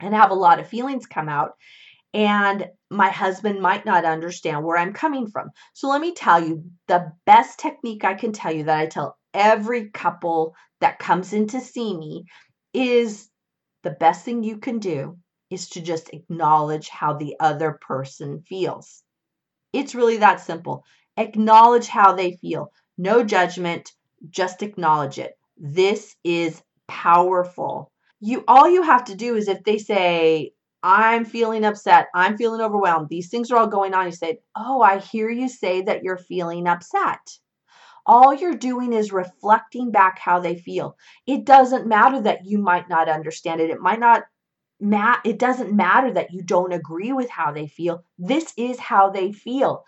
and 0.00 0.14
have 0.14 0.30
a 0.30 0.34
lot 0.34 0.58
of 0.58 0.66
feelings 0.66 1.06
come 1.06 1.28
out 1.28 1.52
and 2.12 2.66
my 2.90 3.08
husband 3.10 3.60
might 3.60 3.86
not 3.86 4.04
understand 4.04 4.64
where 4.64 4.76
I'm 4.76 4.92
coming 4.92 5.28
from. 5.28 5.50
So 5.74 5.88
let 5.88 6.00
me 6.00 6.12
tell 6.12 6.42
you 6.42 6.64
the 6.88 7.12
best 7.24 7.58
technique 7.58 8.04
I 8.04 8.14
can 8.14 8.32
tell 8.32 8.52
you 8.52 8.64
that 8.64 8.78
I 8.78 8.86
tell 8.86 9.16
every 9.32 9.90
couple 9.90 10.54
that 10.80 10.98
comes 10.98 11.32
in 11.32 11.46
to 11.48 11.60
see 11.60 11.96
me 11.96 12.24
is 12.74 13.28
the 13.82 13.90
best 13.90 14.24
thing 14.24 14.42
you 14.42 14.58
can 14.58 14.78
do 14.78 15.16
is 15.50 15.68
to 15.70 15.80
just 15.80 16.10
acknowledge 16.12 16.88
how 16.88 17.14
the 17.14 17.36
other 17.40 17.78
person 17.80 18.42
feels. 18.48 19.02
It's 19.72 19.94
really 19.94 20.18
that 20.18 20.40
simple. 20.40 20.84
Acknowledge 21.16 21.86
how 21.88 22.14
they 22.14 22.36
feel. 22.36 22.72
No 22.98 23.22
judgment, 23.22 23.92
just 24.28 24.62
acknowledge 24.62 25.18
it. 25.18 25.32
This 25.56 26.14
is 26.24 26.62
powerful. 26.88 27.90
You 28.20 28.44
all 28.46 28.68
you 28.68 28.82
have 28.82 29.04
to 29.04 29.14
do 29.14 29.36
is 29.36 29.48
if 29.48 29.62
they 29.64 29.78
say, 29.78 30.52
I'm 30.82 31.24
feeling 31.24 31.64
upset, 31.64 32.08
I'm 32.14 32.36
feeling 32.36 32.60
overwhelmed, 32.60 33.08
these 33.08 33.28
things 33.28 33.50
are 33.50 33.56
all 33.58 33.66
going 33.66 33.94
on, 33.94 34.06
you 34.06 34.12
say, 34.12 34.40
Oh, 34.56 34.80
I 34.82 34.98
hear 34.98 35.30
you 35.30 35.48
say 35.48 35.82
that 35.82 36.02
you're 36.02 36.16
feeling 36.18 36.66
upset. 36.66 37.38
All 38.06 38.34
you're 38.34 38.54
doing 38.56 38.92
is 38.92 39.12
reflecting 39.12 39.90
back 39.90 40.18
how 40.18 40.40
they 40.40 40.56
feel. 40.56 40.96
It 41.26 41.44
doesn't 41.44 41.86
matter 41.86 42.20
that 42.22 42.44
you 42.46 42.58
might 42.58 42.88
not 42.88 43.08
understand 43.08 43.60
it. 43.60 43.70
It 43.70 43.80
might 43.80 44.00
not 44.00 44.24
ma- 44.80 45.20
it 45.24 45.38
doesn't 45.38 45.74
matter 45.74 46.12
that 46.12 46.32
you 46.32 46.42
don't 46.42 46.72
agree 46.72 47.12
with 47.12 47.30
how 47.30 47.52
they 47.52 47.66
feel. 47.68 48.04
This 48.18 48.52
is 48.56 48.78
how 48.80 49.10
they 49.10 49.32
feel 49.32 49.84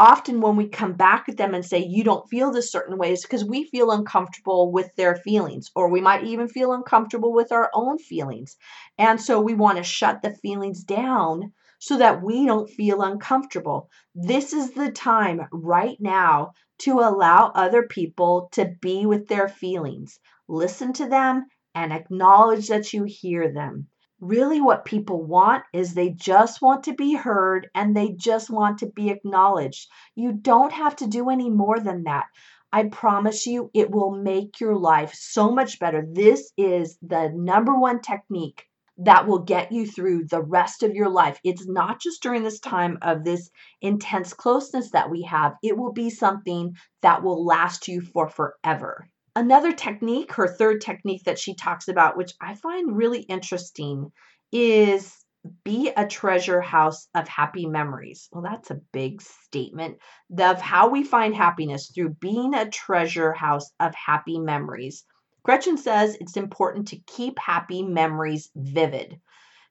often 0.00 0.40
when 0.40 0.56
we 0.56 0.66
come 0.66 0.94
back 0.94 1.28
at 1.28 1.36
them 1.36 1.54
and 1.54 1.62
say 1.62 1.78
you 1.78 2.02
don't 2.02 2.28
feel 2.30 2.50
this 2.50 2.72
certain 2.72 2.96
ways 2.96 3.20
because 3.20 3.44
we 3.44 3.64
feel 3.64 3.90
uncomfortable 3.90 4.72
with 4.72 4.88
their 4.96 5.14
feelings 5.14 5.70
or 5.76 5.90
we 5.90 6.00
might 6.00 6.24
even 6.24 6.48
feel 6.48 6.72
uncomfortable 6.72 7.34
with 7.34 7.52
our 7.52 7.70
own 7.74 7.98
feelings. 7.98 8.56
And 8.96 9.20
so 9.20 9.42
we 9.42 9.52
want 9.52 9.76
to 9.76 9.84
shut 9.84 10.22
the 10.22 10.30
feelings 10.30 10.84
down 10.84 11.52
so 11.78 11.98
that 11.98 12.22
we 12.22 12.46
don't 12.46 12.70
feel 12.70 13.02
uncomfortable. 13.02 13.90
This 14.14 14.54
is 14.54 14.70
the 14.72 14.90
time 14.90 15.42
right 15.52 15.98
now 16.00 16.52
to 16.78 17.00
allow 17.00 17.52
other 17.54 17.82
people 17.82 18.48
to 18.52 18.72
be 18.80 19.04
with 19.04 19.28
their 19.28 19.48
feelings. 19.48 20.18
Listen 20.48 20.94
to 20.94 21.08
them 21.10 21.44
and 21.74 21.92
acknowledge 21.92 22.68
that 22.68 22.94
you 22.94 23.04
hear 23.04 23.52
them 23.52 23.86
really 24.20 24.60
what 24.60 24.84
people 24.84 25.24
want 25.24 25.64
is 25.72 25.94
they 25.94 26.10
just 26.10 26.60
want 26.60 26.84
to 26.84 26.94
be 26.94 27.14
heard 27.14 27.68
and 27.74 27.96
they 27.96 28.10
just 28.12 28.50
want 28.50 28.78
to 28.78 28.86
be 28.86 29.10
acknowledged. 29.10 29.88
You 30.14 30.32
don't 30.32 30.72
have 30.72 30.96
to 30.96 31.06
do 31.06 31.30
any 31.30 31.50
more 31.50 31.80
than 31.80 32.04
that. 32.04 32.26
I 32.72 32.84
promise 32.84 33.46
you, 33.46 33.70
it 33.74 33.90
will 33.90 34.12
make 34.12 34.60
your 34.60 34.76
life 34.76 35.12
so 35.14 35.50
much 35.50 35.78
better. 35.80 36.06
This 36.08 36.52
is 36.56 36.98
the 37.02 37.32
number 37.34 37.74
one 37.76 38.00
technique 38.00 38.64
that 38.98 39.26
will 39.26 39.40
get 39.40 39.72
you 39.72 39.86
through 39.86 40.26
the 40.26 40.42
rest 40.42 40.82
of 40.82 40.94
your 40.94 41.08
life. 41.08 41.40
It's 41.42 41.66
not 41.66 42.00
just 42.00 42.22
during 42.22 42.42
this 42.42 42.60
time 42.60 42.98
of 43.02 43.24
this 43.24 43.50
intense 43.80 44.34
closeness 44.34 44.90
that 44.90 45.10
we 45.10 45.22
have, 45.22 45.54
it 45.62 45.76
will 45.76 45.92
be 45.92 46.10
something 46.10 46.74
that 47.00 47.22
will 47.22 47.44
last 47.44 47.88
you 47.88 48.02
for 48.02 48.28
forever. 48.28 49.08
Another 49.36 49.72
technique, 49.72 50.32
her 50.34 50.48
third 50.48 50.80
technique 50.80 51.24
that 51.24 51.38
she 51.38 51.54
talks 51.54 51.88
about, 51.88 52.16
which 52.16 52.32
I 52.40 52.54
find 52.54 52.96
really 52.96 53.20
interesting, 53.20 54.10
is 54.50 55.24
be 55.64 55.90
a 55.96 56.06
treasure 56.06 56.60
house 56.60 57.08
of 57.14 57.28
happy 57.28 57.66
memories. 57.66 58.28
Well, 58.32 58.42
that's 58.42 58.70
a 58.70 58.80
big 58.92 59.22
statement 59.22 59.98
of 60.36 60.60
how 60.60 60.88
we 60.88 61.04
find 61.04 61.34
happiness 61.34 61.90
through 61.94 62.16
being 62.20 62.54
a 62.54 62.68
treasure 62.68 63.32
house 63.32 63.70
of 63.78 63.94
happy 63.94 64.38
memories. 64.38 65.04
Gretchen 65.42 65.78
says 65.78 66.16
it's 66.20 66.36
important 66.36 66.88
to 66.88 66.98
keep 67.06 67.38
happy 67.38 67.82
memories 67.82 68.50
vivid. 68.54 69.20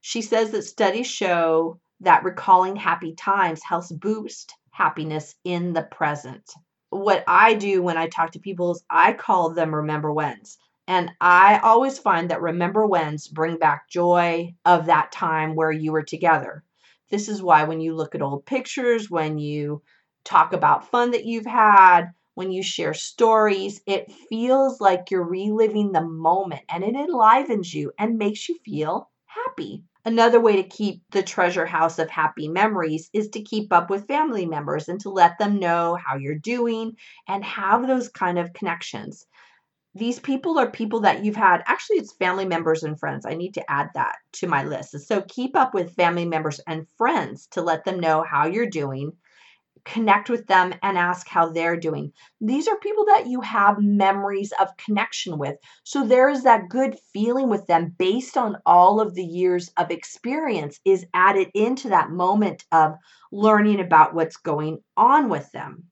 She 0.02 0.22
says 0.22 0.52
that 0.52 0.64
studies 0.64 1.08
show 1.08 1.80
that 2.00 2.24
recalling 2.24 2.78
happy 2.78 3.14
times 3.14 3.62
helps 3.62 3.92
boost 3.92 4.56
happiness 4.72 5.36
in 5.44 5.74
the 5.74 5.84
present 5.84 6.50
what 6.90 7.24
I 7.28 7.54
do 7.54 7.82
when 7.82 7.98
I 7.98 8.08
talk 8.08 8.32
to 8.32 8.40
people 8.40 8.72
is 8.72 8.84
I 8.90 9.14
call 9.14 9.52
them 9.52 9.74
remember 9.76 10.12
whens. 10.14 10.58
And 10.88 11.12
I 11.22 11.60
always 11.60 12.00
find 12.00 12.30
that 12.30 12.42
remember 12.42 12.86
whens 12.86 13.28
bring 13.28 13.58
back 13.58 13.90
joy 13.90 14.56
of 14.66 14.88
that 14.88 15.12
time 15.12 15.56
where 15.56 15.72
you 15.72 15.92
were 15.92 16.04
together. 16.04 16.64
This 17.10 17.30
is 17.30 17.42
why 17.44 17.64
when 17.66 17.80
you 17.82 17.96
look 17.96 18.16
at 18.16 18.22
old 18.22 18.46
pictures, 18.46 19.10
when 19.10 19.38
you 19.38 19.82
talk 20.24 20.54
about 20.54 20.90
fun 20.90 21.12
that 21.12 21.26
you've 21.26 21.46
had, 21.46 22.12
when 22.36 22.52
you 22.52 22.64
share 22.64 22.94
stories, 22.94 23.82
it 23.86 24.12
feels 24.12 24.80
like 24.80 25.12
you're 25.12 25.24
reliving 25.24 25.92
the 25.92 26.02
moment 26.02 26.62
and 26.70 26.84
it 26.84 26.96
enlivens 26.96 27.74
you 27.74 27.92
and 28.00 28.18
makes 28.18 28.48
you 28.50 28.58
feel 28.64 29.10
happy. 29.26 29.84
Another 30.06 30.40
way 30.42 30.56
to 30.62 30.68
keep 30.68 31.04
the 31.12 31.24
treasure 31.24 31.66
house 31.66 32.00
of 32.00 32.10
happy 32.10 32.48
memories 32.48 33.10
is 33.14 33.30
to 33.30 33.44
keep 33.44 33.72
up 33.72 33.90
with 33.90 34.08
family 34.08 34.46
members 34.46 34.90
and 34.90 35.00
to 35.02 35.10
let 35.10 35.38
them 35.38 35.60
know 35.60 35.96
how 35.96 36.18
you're 36.18 36.36
doing 36.36 36.98
and 37.28 37.44
have 37.46 37.88
those 37.88 38.10
kind 38.10 38.38
of 38.40 38.54
connections. 38.54 39.26
These 39.96 40.20
people 40.20 40.60
are 40.60 40.70
people 40.72 41.02
that 41.02 41.24
you've 41.24 41.36
had, 41.36 41.64
actually, 41.66 41.98
it's 41.98 42.14
family 42.14 42.46
members 42.46 42.84
and 42.84 43.00
friends. 43.00 43.26
I 43.26 43.36
need 43.36 43.56
to 43.56 43.72
add 43.72 43.90
that 43.96 44.18
to 44.34 44.48
my 44.48 44.64
list. 44.64 45.00
So 45.08 45.22
keep 45.28 45.56
up 45.56 45.74
with 45.74 45.96
family 45.96 46.26
members 46.26 46.60
and 46.68 46.88
friends 46.98 47.48
to 47.52 47.62
let 47.62 47.86
them 47.86 48.00
know 48.00 48.24
how 48.24 48.48
you're 48.48 48.70
doing 48.70 49.14
connect 49.92 50.30
with 50.30 50.46
them 50.48 50.74
and 50.84 50.98
ask 50.98 51.28
how 51.28 51.50
they're 51.50 51.76
doing. 51.76 52.12
These 52.40 52.68
are 52.68 52.78
people 52.78 53.06
that 53.06 53.28
you 53.28 53.42
have 53.42 53.82
memories 53.82 54.54
of 54.60 54.76
connection 54.78 55.38
with. 55.38 55.56
So 55.84 56.06
there 56.06 56.30
is 56.30 56.44
that 56.44 56.70
good 56.70 56.98
feeling 57.12 57.50
with 57.50 57.66
them 57.66 57.96
based 57.98 58.38
on 58.38 58.58
all 58.66 59.02
of 59.02 59.16
the 59.16 59.24
years 59.24 59.72
of 59.78 59.90
experience 59.90 60.80
is 60.86 61.06
added 61.14 61.50
into 61.56 61.90
that 61.90 62.12
moment 62.12 62.64
of 62.72 62.96
learning 63.32 63.80
about 63.80 64.14
what's 64.14 64.38
going 64.38 64.80
on 64.96 65.30
with 65.30 65.52
them. 65.52 65.86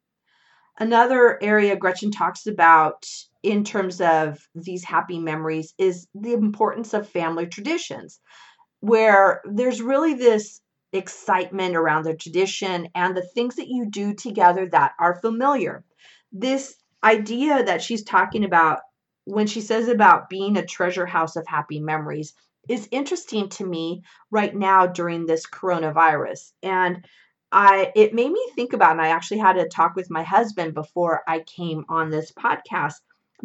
Another 0.79 1.41
area 1.41 1.75
Gretchen 1.75 2.11
talks 2.11 2.45
about 2.45 3.03
in 3.41 3.63
terms 3.63 3.99
of 3.99 4.37
these 4.53 4.83
happy 4.83 5.17
memories 5.17 5.73
is 5.79 6.07
the 6.13 6.33
importance 6.33 6.93
of 6.93 7.09
family 7.09 7.47
traditions, 7.47 8.19
where 8.79 9.41
there's 9.45 9.81
really 9.81 10.13
this 10.13 10.61
excitement 10.93 11.75
around 11.75 12.03
the 12.03 12.15
tradition 12.15 12.87
and 12.95 13.15
the 13.15 13.21
things 13.21 13.55
that 13.55 13.67
you 13.67 13.85
do 13.89 14.13
together 14.13 14.67
that 14.71 14.93
are 14.99 15.19
familiar. 15.19 15.83
This 16.31 16.75
idea 17.03 17.63
that 17.63 17.81
she's 17.81 18.03
talking 18.03 18.43
about 18.43 18.79
when 19.25 19.47
she 19.47 19.61
says 19.61 19.87
about 19.87 20.29
being 20.29 20.57
a 20.57 20.65
treasure 20.65 21.05
house 21.05 21.35
of 21.35 21.45
happy 21.47 21.79
memories 21.79 22.33
is 22.69 22.87
interesting 22.91 23.49
to 23.49 23.65
me 23.65 24.03
right 24.31 24.55
now 24.55 24.87
during 24.87 25.25
this 25.25 25.45
coronavirus. 25.45 26.51
And 26.63 27.05
I 27.51 27.91
it 27.95 28.13
made 28.13 28.31
me 28.31 28.51
think 28.55 28.73
about 28.73 28.91
and 28.91 29.01
I 29.01 29.09
actually 29.09 29.37
had 29.39 29.57
a 29.57 29.67
talk 29.67 29.95
with 29.95 30.09
my 30.09 30.23
husband 30.23 30.73
before 30.73 31.21
I 31.27 31.39
came 31.39 31.85
on 31.87 32.09
this 32.09 32.31
podcast 32.31 32.95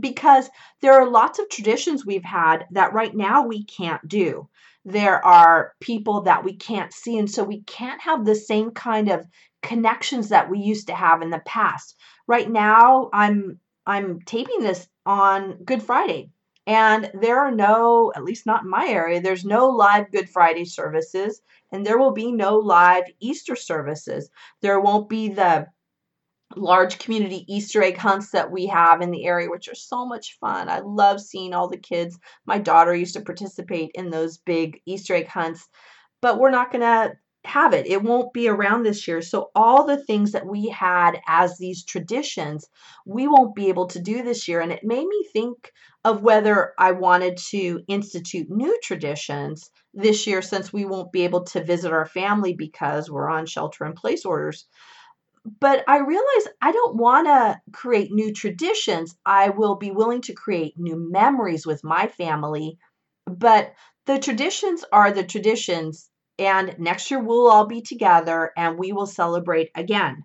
because 0.01 0.49
there 0.81 0.95
are 0.95 1.09
lots 1.09 1.39
of 1.39 1.49
traditions 1.49 2.05
we've 2.05 2.25
had 2.25 2.67
that 2.73 2.95
right 2.95 3.15
now 3.15 3.47
we 3.47 3.65
can't 3.65 4.07
do 4.09 4.49
there 4.85 5.25
are 5.25 5.73
people 5.81 6.23
that 6.23 6.45
we 6.45 6.57
can't 6.57 6.93
see. 6.93 7.19
And 7.19 7.31
so 7.31 7.45
we 7.45 7.63
can't 7.63 8.01
have 8.01 8.25
the 8.25 8.35
same 8.35 8.71
kind 8.73 9.11
of 9.11 9.27
connections 9.63 10.31
that 10.31 10.51
we 10.51 10.59
used 10.59 10.89
to 10.89 10.95
have 10.95 11.23
in 11.23 11.31
the 11.31 11.43
past. 11.47 11.97
Right 12.27 12.51
now 12.51 13.11
i'm 13.13 13.59
i'm 13.87 14.21
taping 14.21 14.61
this 14.61 14.89
on 15.05 15.63
good 15.65 15.83
friday 15.83 16.31
and 16.67 17.11
there 17.21 17.41
are 17.41 17.51
no 17.51 18.13
at 18.15 18.25
least 18.25 18.47
not 18.47 18.63
in 18.63 18.71
my 18.71 18.87
area 18.87 19.21
there's 19.21 19.45
no 19.45 19.69
live 19.69 20.11
good 20.13 20.31
friday 20.31 20.65
services 20.65 21.43
and 21.73 21.87
there 21.87 21.99
will 21.99 22.13
be 22.13 22.31
no 22.31 22.59
live 22.59 23.05
easter 23.19 23.57
services. 23.57 24.31
There 24.61 24.81
won't 24.81 25.09
be 25.09 25.31
the 25.31 25.67
large 26.57 26.99
community 26.99 27.45
Easter 27.49 27.83
egg 27.83 27.97
hunts 27.97 28.31
that 28.31 28.51
we 28.51 28.67
have 28.67 29.01
in 29.01 29.11
the 29.11 29.25
area, 29.25 29.51
which 29.51 29.69
are 29.69 29.75
so 29.75 30.07
much 30.07 30.39
fun. 30.41 30.69
I 30.69 30.81
love 30.81 31.21
seeing 31.21 31.55
all 31.55 31.69
the 31.69 31.77
kids. 31.77 32.19
My 32.47 32.59
daughter 32.59 32.95
used 32.95 33.15
to 33.15 33.21
participate 33.23 33.91
in 33.95 34.11
those 34.11 34.39
big 34.39 34.81
Easter 34.87 35.15
egg 35.15 35.29
hunts, 35.29 35.69
but 36.21 36.39
we're 36.39 36.51
not 36.51 36.71
going 36.71 36.83
to 36.83 37.15
have 37.45 37.75
it. 37.75 37.87
It 37.87 38.03
won't 38.03 38.33
be 38.33 38.49
around 38.49 38.85
this 38.85 39.09
year. 39.09 39.21
So, 39.21 39.51
all 39.55 39.85
the 39.85 40.03
things 40.05 40.33
that 40.33 40.47
we 40.47 40.69
had 40.69 41.21
as 41.27 41.59
these 41.59 41.85
traditions, 41.85 42.69
we 43.05 43.27
won't 43.27 43.55
be 43.55 43.69
able 43.69 43.87
to 43.89 44.01
do 44.01 44.23
this 44.23 44.47
year. 44.47 44.61
And 44.61 44.73
it 44.73 44.85
made 44.85 45.07
me 45.07 45.27
think 45.33 45.73
of 46.05 46.23
whether 46.23 46.73
I 46.79 46.93
wanted 46.93 47.37
to 47.51 47.81
institute 47.89 48.49
new 48.49 48.79
traditions 48.83 49.71
this 49.95 50.27
year 50.27 50.43
since 50.43 50.73
we 50.73 50.85
won't 50.85 51.13
be 51.13 51.25
able 51.25 51.45
to 51.45 51.65
visit 51.65 51.93
our 51.93 52.07
family 52.07 52.55
because 52.55 53.11
we're 53.11 53.29
on 53.29 53.47
shelter 53.47 53.85
in 53.87 53.95
place 53.95 54.25
orders 54.25 54.67
but 55.45 55.85
I 55.89 55.99
realize 55.99 56.49
I 56.61 56.73
don't 56.73 56.97
want 56.97 57.27
to 57.27 57.61
create 57.73 58.13
new 58.13 58.33
traditions. 58.33 59.17
I 59.27 59.51
will 59.51 59.77
be 59.77 59.91
willing 59.91 60.23
to 60.23 60.35
create 60.35 60.75
new 60.79 60.97
memories 61.11 61.67
with 61.67 61.83
my 61.83 62.07
family, 62.07 62.79
but 63.27 63.73
the 64.07 64.19
traditions 64.19 64.85
are 64.93 65.11
the 65.11 65.25
traditions. 65.25 66.09
And 66.39 66.77
next 66.79 67.11
year 67.11 67.21
we'll 67.21 67.49
all 67.49 67.67
be 67.67 67.83
together 67.83 68.53
and 68.57 68.79
we 68.79 68.93
will 68.93 69.07
celebrate 69.07 69.71
again. 69.75 70.25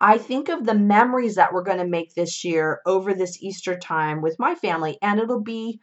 I 0.00 0.18
think 0.18 0.48
of 0.48 0.64
the 0.64 0.74
memories 0.74 1.34
that 1.34 1.52
we're 1.52 1.64
going 1.64 1.78
to 1.78 1.86
make 1.86 2.14
this 2.14 2.44
year 2.44 2.80
over 2.86 3.14
this 3.14 3.42
Easter 3.42 3.76
time 3.76 4.22
with 4.22 4.38
my 4.38 4.54
family, 4.54 4.96
and 5.02 5.18
it'll 5.18 5.42
be 5.42 5.80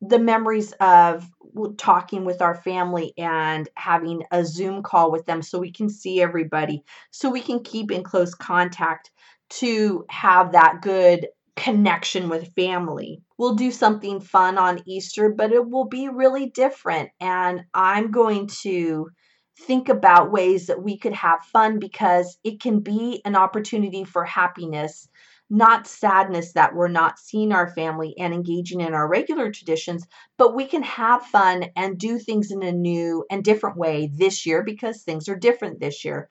the 0.00 0.18
memories 0.18 0.72
of 0.80 1.28
talking 1.76 2.24
with 2.24 2.40
our 2.40 2.54
family 2.54 3.12
and 3.18 3.68
having 3.74 4.22
a 4.30 4.44
Zoom 4.44 4.82
call 4.82 5.10
with 5.10 5.26
them 5.26 5.42
so 5.42 5.58
we 5.58 5.72
can 5.72 5.88
see 5.88 6.22
everybody, 6.22 6.84
so 7.10 7.30
we 7.30 7.40
can 7.40 7.62
keep 7.62 7.90
in 7.90 8.04
close 8.04 8.34
contact 8.34 9.10
to 9.50 10.04
have 10.08 10.52
that 10.52 10.82
good 10.82 11.28
connection 11.56 12.28
with 12.28 12.54
family. 12.54 13.20
We'll 13.38 13.54
do 13.54 13.72
something 13.72 14.20
fun 14.20 14.58
on 14.58 14.82
Easter, 14.86 15.30
but 15.30 15.52
it 15.52 15.68
will 15.68 15.86
be 15.86 16.08
really 16.08 16.50
different. 16.50 17.10
And 17.20 17.64
I'm 17.74 18.12
going 18.12 18.48
to 18.62 19.08
think 19.66 19.88
about 19.88 20.30
ways 20.30 20.66
that 20.68 20.82
we 20.82 20.98
could 20.98 21.14
have 21.14 21.40
fun 21.52 21.80
because 21.80 22.38
it 22.44 22.60
can 22.60 22.80
be 22.80 23.20
an 23.24 23.34
opportunity 23.34 24.04
for 24.04 24.24
happiness 24.24 25.08
not 25.50 25.86
sadness 25.86 26.52
that 26.52 26.74
we're 26.74 26.88
not 26.88 27.18
seeing 27.18 27.52
our 27.52 27.68
family 27.68 28.14
and 28.18 28.34
engaging 28.34 28.80
in 28.80 28.94
our 28.94 29.08
regular 29.08 29.50
traditions, 29.50 30.06
but 30.36 30.54
we 30.54 30.66
can 30.66 30.82
have 30.82 31.22
fun 31.26 31.66
and 31.76 31.98
do 31.98 32.18
things 32.18 32.50
in 32.50 32.62
a 32.62 32.72
new 32.72 33.24
and 33.30 33.44
different 33.44 33.76
way 33.76 34.10
this 34.14 34.44
year 34.44 34.62
because 34.62 35.02
things 35.02 35.28
are 35.28 35.36
different 35.36 35.80
this 35.80 36.04
year. 36.04 36.28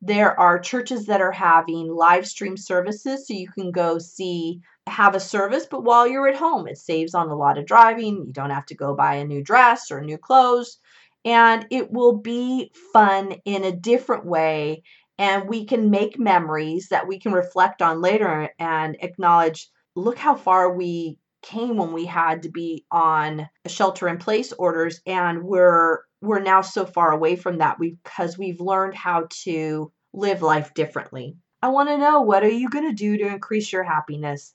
There 0.00 0.38
are 0.38 0.60
churches 0.60 1.06
that 1.06 1.20
are 1.20 1.32
having 1.32 1.88
live 1.88 2.26
stream 2.26 2.56
services, 2.56 3.26
so 3.26 3.34
you 3.34 3.48
can 3.48 3.72
go 3.72 3.98
see, 3.98 4.60
have 4.86 5.14
a 5.14 5.20
service, 5.20 5.66
but 5.68 5.82
while 5.82 6.06
you're 6.06 6.28
at 6.28 6.36
home, 6.36 6.68
it 6.68 6.78
saves 6.78 7.14
on 7.14 7.28
a 7.28 7.36
lot 7.36 7.58
of 7.58 7.66
driving. 7.66 8.24
You 8.26 8.32
don't 8.32 8.50
have 8.50 8.66
to 8.66 8.76
go 8.76 8.94
buy 8.94 9.14
a 9.14 9.24
new 9.24 9.42
dress 9.42 9.90
or 9.90 10.00
new 10.00 10.18
clothes, 10.18 10.78
and 11.24 11.66
it 11.70 11.90
will 11.90 12.16
be 12.18 12.70
fun 12.92 13.32
in 13.44 13.64
a 13.64 13.72
different 13.72 14.24
way. 14.24 14.82
And 15.18 15.48
we 15.48 15.64
can 15.64 15.90
make 15.90 16.18
memories 16.18 16.88
that 16.90 17.08
we 17.08 17.18
can 17.18 17.32
reflect 17.32 17.82
on 17.82 18.00
later 18.00 18.50
and 18.58 18.96
acknowledge 19.00 19.68
look 19.96 20.18
how 20.18 20.36
far 20.36 20.72
we 20.72 21.18
came 21.42 21.76
when 21.76 21.92
we 21.92 22.04
had 22.04 22.42
to 22.42 22.50
be 22.50 22.84
on 22.90 23.48
shelter 23.66 24.08
in 24.08 24.18
place 24.18 24.52
orders 24.52 25.00
and 25.06 25.42
we're 25.42 26.00
we're 26.20 26.40
now 26.40 26.60
so 26.60 26.84
far 26.84 27.12
away 27.12 27.36
from 27.36 27.58
that 27.58 27.78
because 27.78 28.36
we've 28.36 28.60
learned 28.60 28.94
how 28.94 29.26
to 29.44 29.92
live 30.12 30.42
life 30.42 30.74
differently. 30.74 31.36
I 31.62 31.68
want 31.68 31.88
to 31.88 31.98
know 31.98 32.20
what 32.22 32.42
are 32.42 32.48
you 32.48 32.68
going 32.68 32.88
to 32.88 32.94
do 32.94 33.18
to 33.18 33.26
increase 33.26 33.72
your 33.72 33.84
happiness? 33.84 34.52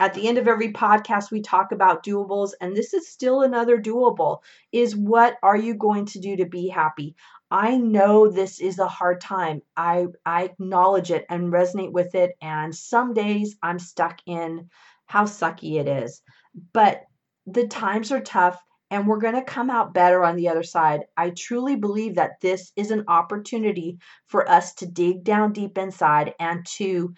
At 0.00 0.14
the 0.14 0.28
end 0.28 0.38
of 0.38 0.46
every 0.46 0.72
podcast 0.72 1.30
we 1.30 1.40
talk 1.40 1.72
about 1.72 2.04
doables 2.04 2.52
and 2.60 2.76
this 2.76 2.94
is 2.94 3.08
still 3.08 3.42
another 3.42 3.78
doable 3.78 4.38
is 4.70 4.94
what 4.94 5.36
are 5.42 5.56
you 5.56 5.74
going 5.74 6.06
to 6.06 6.20
do 6.20 6.36
to 6.36 6.46
be 6.46 6.68
happy? 6.68 7.16
I 7.50 7.78
know 7.78 8.28
this 8.28 8.60
is 8.60 8.78
a 8.78 8.86
hard 8.86 9.20
time. 9.20 9.62
I 9.76 10.06
I 10.24 10.44
acknowledge 10.44 11.10
it 11.10 11.26
and 11.28 11.52
resonate 11.52 11.92
with 11.92 12.14
it 12.14 12.36
and 12.40 12.74
some 12.74 13.12
days 13.12 13.56
I'm 13.62 13.78
stuck 13.78 14.20
in 14.26 14.70
how 15.06 15.24
sucky 15.24 15.80
it 15.80 15.88
is. 15.88 16.22
But 16.72 17.02
the 17.46 17.66
times 17.66 18.12
are 18.12 18.20
tough 18.20 18.62
and 18.90 19.06
we're 19.06 19.18
going 19.18 19.34
to 19.34 19.42
come 19.42 19.68
out 19.68 19.94
better 19.94 20.24
on 20.24 20.36
the 20.36 20.48
other 20.48 20.62
side. 20.62 21.04
I 21.16 21.30
truly 21.30 21.76
believe 21.76 22.14
that 22.14 22.40
this 22.40 22.72
is 22.76 22.90
an 22.90 23.04
opportunity 23.08 23.98
for 24.26 24.48
us 24.48 24.74
to 24.76 24.86
dig 24.86 25.24
down 25.24 25.52
deep 25.52 25.76
inside 25.76 26.34
and 26.38 26.64
to 26.76 27.14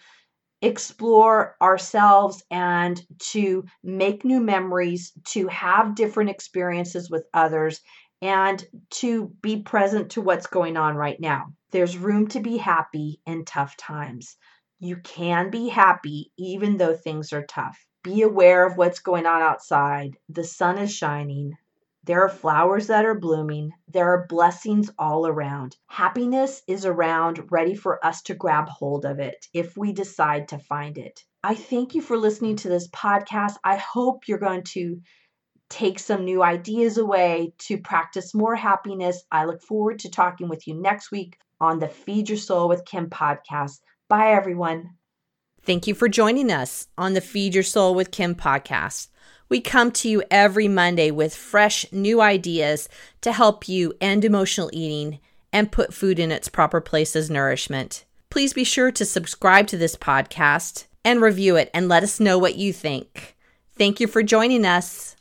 explore 0.61 1.55
ourselves 1.61 2.43
and 2.51 3.01
to 3.31 3.65
make 3.83 4.23
new 4.23 4.39
memories, 4.39 5.11
to 5.25 5.47
have 5.47 5.95
different 5.95 6.29
experiences 6.29 7.09
with 7.09 7.25
others, 7.33 7.81
and 8.21 8.63
to 8.91 9.31
be 9.41 9.61
present 9.61 10.11
to 10.11 10.21
what's 10.21 10.47
going 10.47 10.77
on 10.77 10.95
right 10.95 11.19
now. 11.19 11.47
There's 11.71 11.97
room 11.97 12.27
to 12.29 12.39
be 12.39 12.57
happy 12.57 13.19
in 13.25 13.45
tough 13.45 13.75
times. 13.77 14.37
You 14.79 14.97
can 14.97 15.49
be 15.49 15.69
happy 15.69 16.31
even 16.37 16.77
though 16.77 16.95
things 16.95 17.33
are 17.33 17.45
tough. 17.45 17.77
Be 18.03 18.21
aware 18.21 18.65
of 18.65 18.77
what's 18.77 18.99
going 18.99 19.25
on 19.25 19.41
outside. 19.41 20.17
The 20.29 20.43
sun 20.43 20.77
is 20.77 20.93
shining. 20.93 21.53
There 22.03 22.23
are 22.23 22.29
flowers 22.29 22.87
that 22.87 23.05
are 23.05 23.19
blooming. 23.19 23.73
There 23.87 24.07
are 24.07 24.25
blessings 24.27 24.89
all 24.97 25.27
around. 25.27 25.77
Happiness 25.87 26.63
is 26.67 26.85
around, 26.85 27.51
ready 27.51 27.75
for 27.75 28.03
us 28.03 28.23
to 28.23 28.33
grab 28.33 28.67
hold 28.67 29.05
of 29.05 29.19
it 29.19 29.45
if 29.53 29.77
we 29.77 29.93
decide 29.93 30.47
to 30.47 30.57
find 30.57 30.97
it. 30.97 31.23
I 31.43 31.53
thank 31.53 31.93
you 31.93 32.01
for 32.01 32.17
listening 32.17 32.55
to 32.57 32.69
this 32.69 32.87
podcast. 32.89 33.57
I 33.63 33.75
hope 33.75 34.27
you're 34.27 34.39
going 34.39 34.63
to 34.75 35.01
take 35.69 35.99
some 35.99 36.25
new 36.25 36.43
ideas 36.43 36.97
away 36.97 37.53
to 37.59 37.77
practice 37.77 38.33
more 38.33 38.55
happiness. 38.55 39.23
I 39.31 39.45
look 39.45 39.61
forward 39.61 39.99
to 39.99 40.09
talking 40.09 40.49
with 40.49 40.67
you 40.67 40.73
next 40.73 41.11
week 41.11 41.37
on 41.59 41.79
the 41.79 41.87
Feed 41.87 42.29
Your 42.29 42.37
Soul 42.37 42.67
with 42.67 42.83
Kim 42.83 43.09
podcast. 43.09 43.79
Bye, 44.09 44.33
everyone. 44.33 44.95
Thank 45.63 45.85
you 45.85 45.93
for 45.93 46.09
joining 46.09 46.51
us 46.51 46.87
on 46.97 47.13
the 47.13 47.21
Feed 47.21 47.53
Your 47.53 47.63
Soul 47.63 47.93
with 47.93 48.09
Kim 48.09 48.33
podcast. 48.33 49.09
We 49.51 49.59
come 49.59 49.91
to 49.91 50.07
you 50.07 50.23
every 50.31 50.69
Monday 50.69 51.11
with 51.11 51.35
fresh 51.35 51.85
new 51.91 52.21
ideas 52.21 52.87
to 53.19 53.33
help 53.33 53.67
you 53.67 53.93
end 53.99 54.23
emotional 54.23 54.69
eating 54.71 55.19
and 55.51 55.73
put 55.73 55.93
food 55.93 56.19
in 56.19 56.31
its 56.31 56.47
proper 56.47 56.79
place 56.79 57.17
as 57.17 57.29
nourishment. 57.29 58.05
Please 58.29 58.53
be 58.53 58.63
sure 58.63 58.93
to 58.93 59.03
subscribe 59.03 59.67
to 59.67 59.77
this 59.77 59.97
podcast 59.97 60.85
and 61.03 61.21
review 61.21 61.57
it 61.57 61.69
and 61.73 61.89
let 61.89 62.01
us 62.01 62.17
know 62.17 62.37
what 62.37 62.55
you 62.55 62.71
think. 62.71 63.35
Thank 63.77 63.99
you 63.99 64.07
for 64.07 64.23
joining 64.23 64.65
us. 64.65 65.17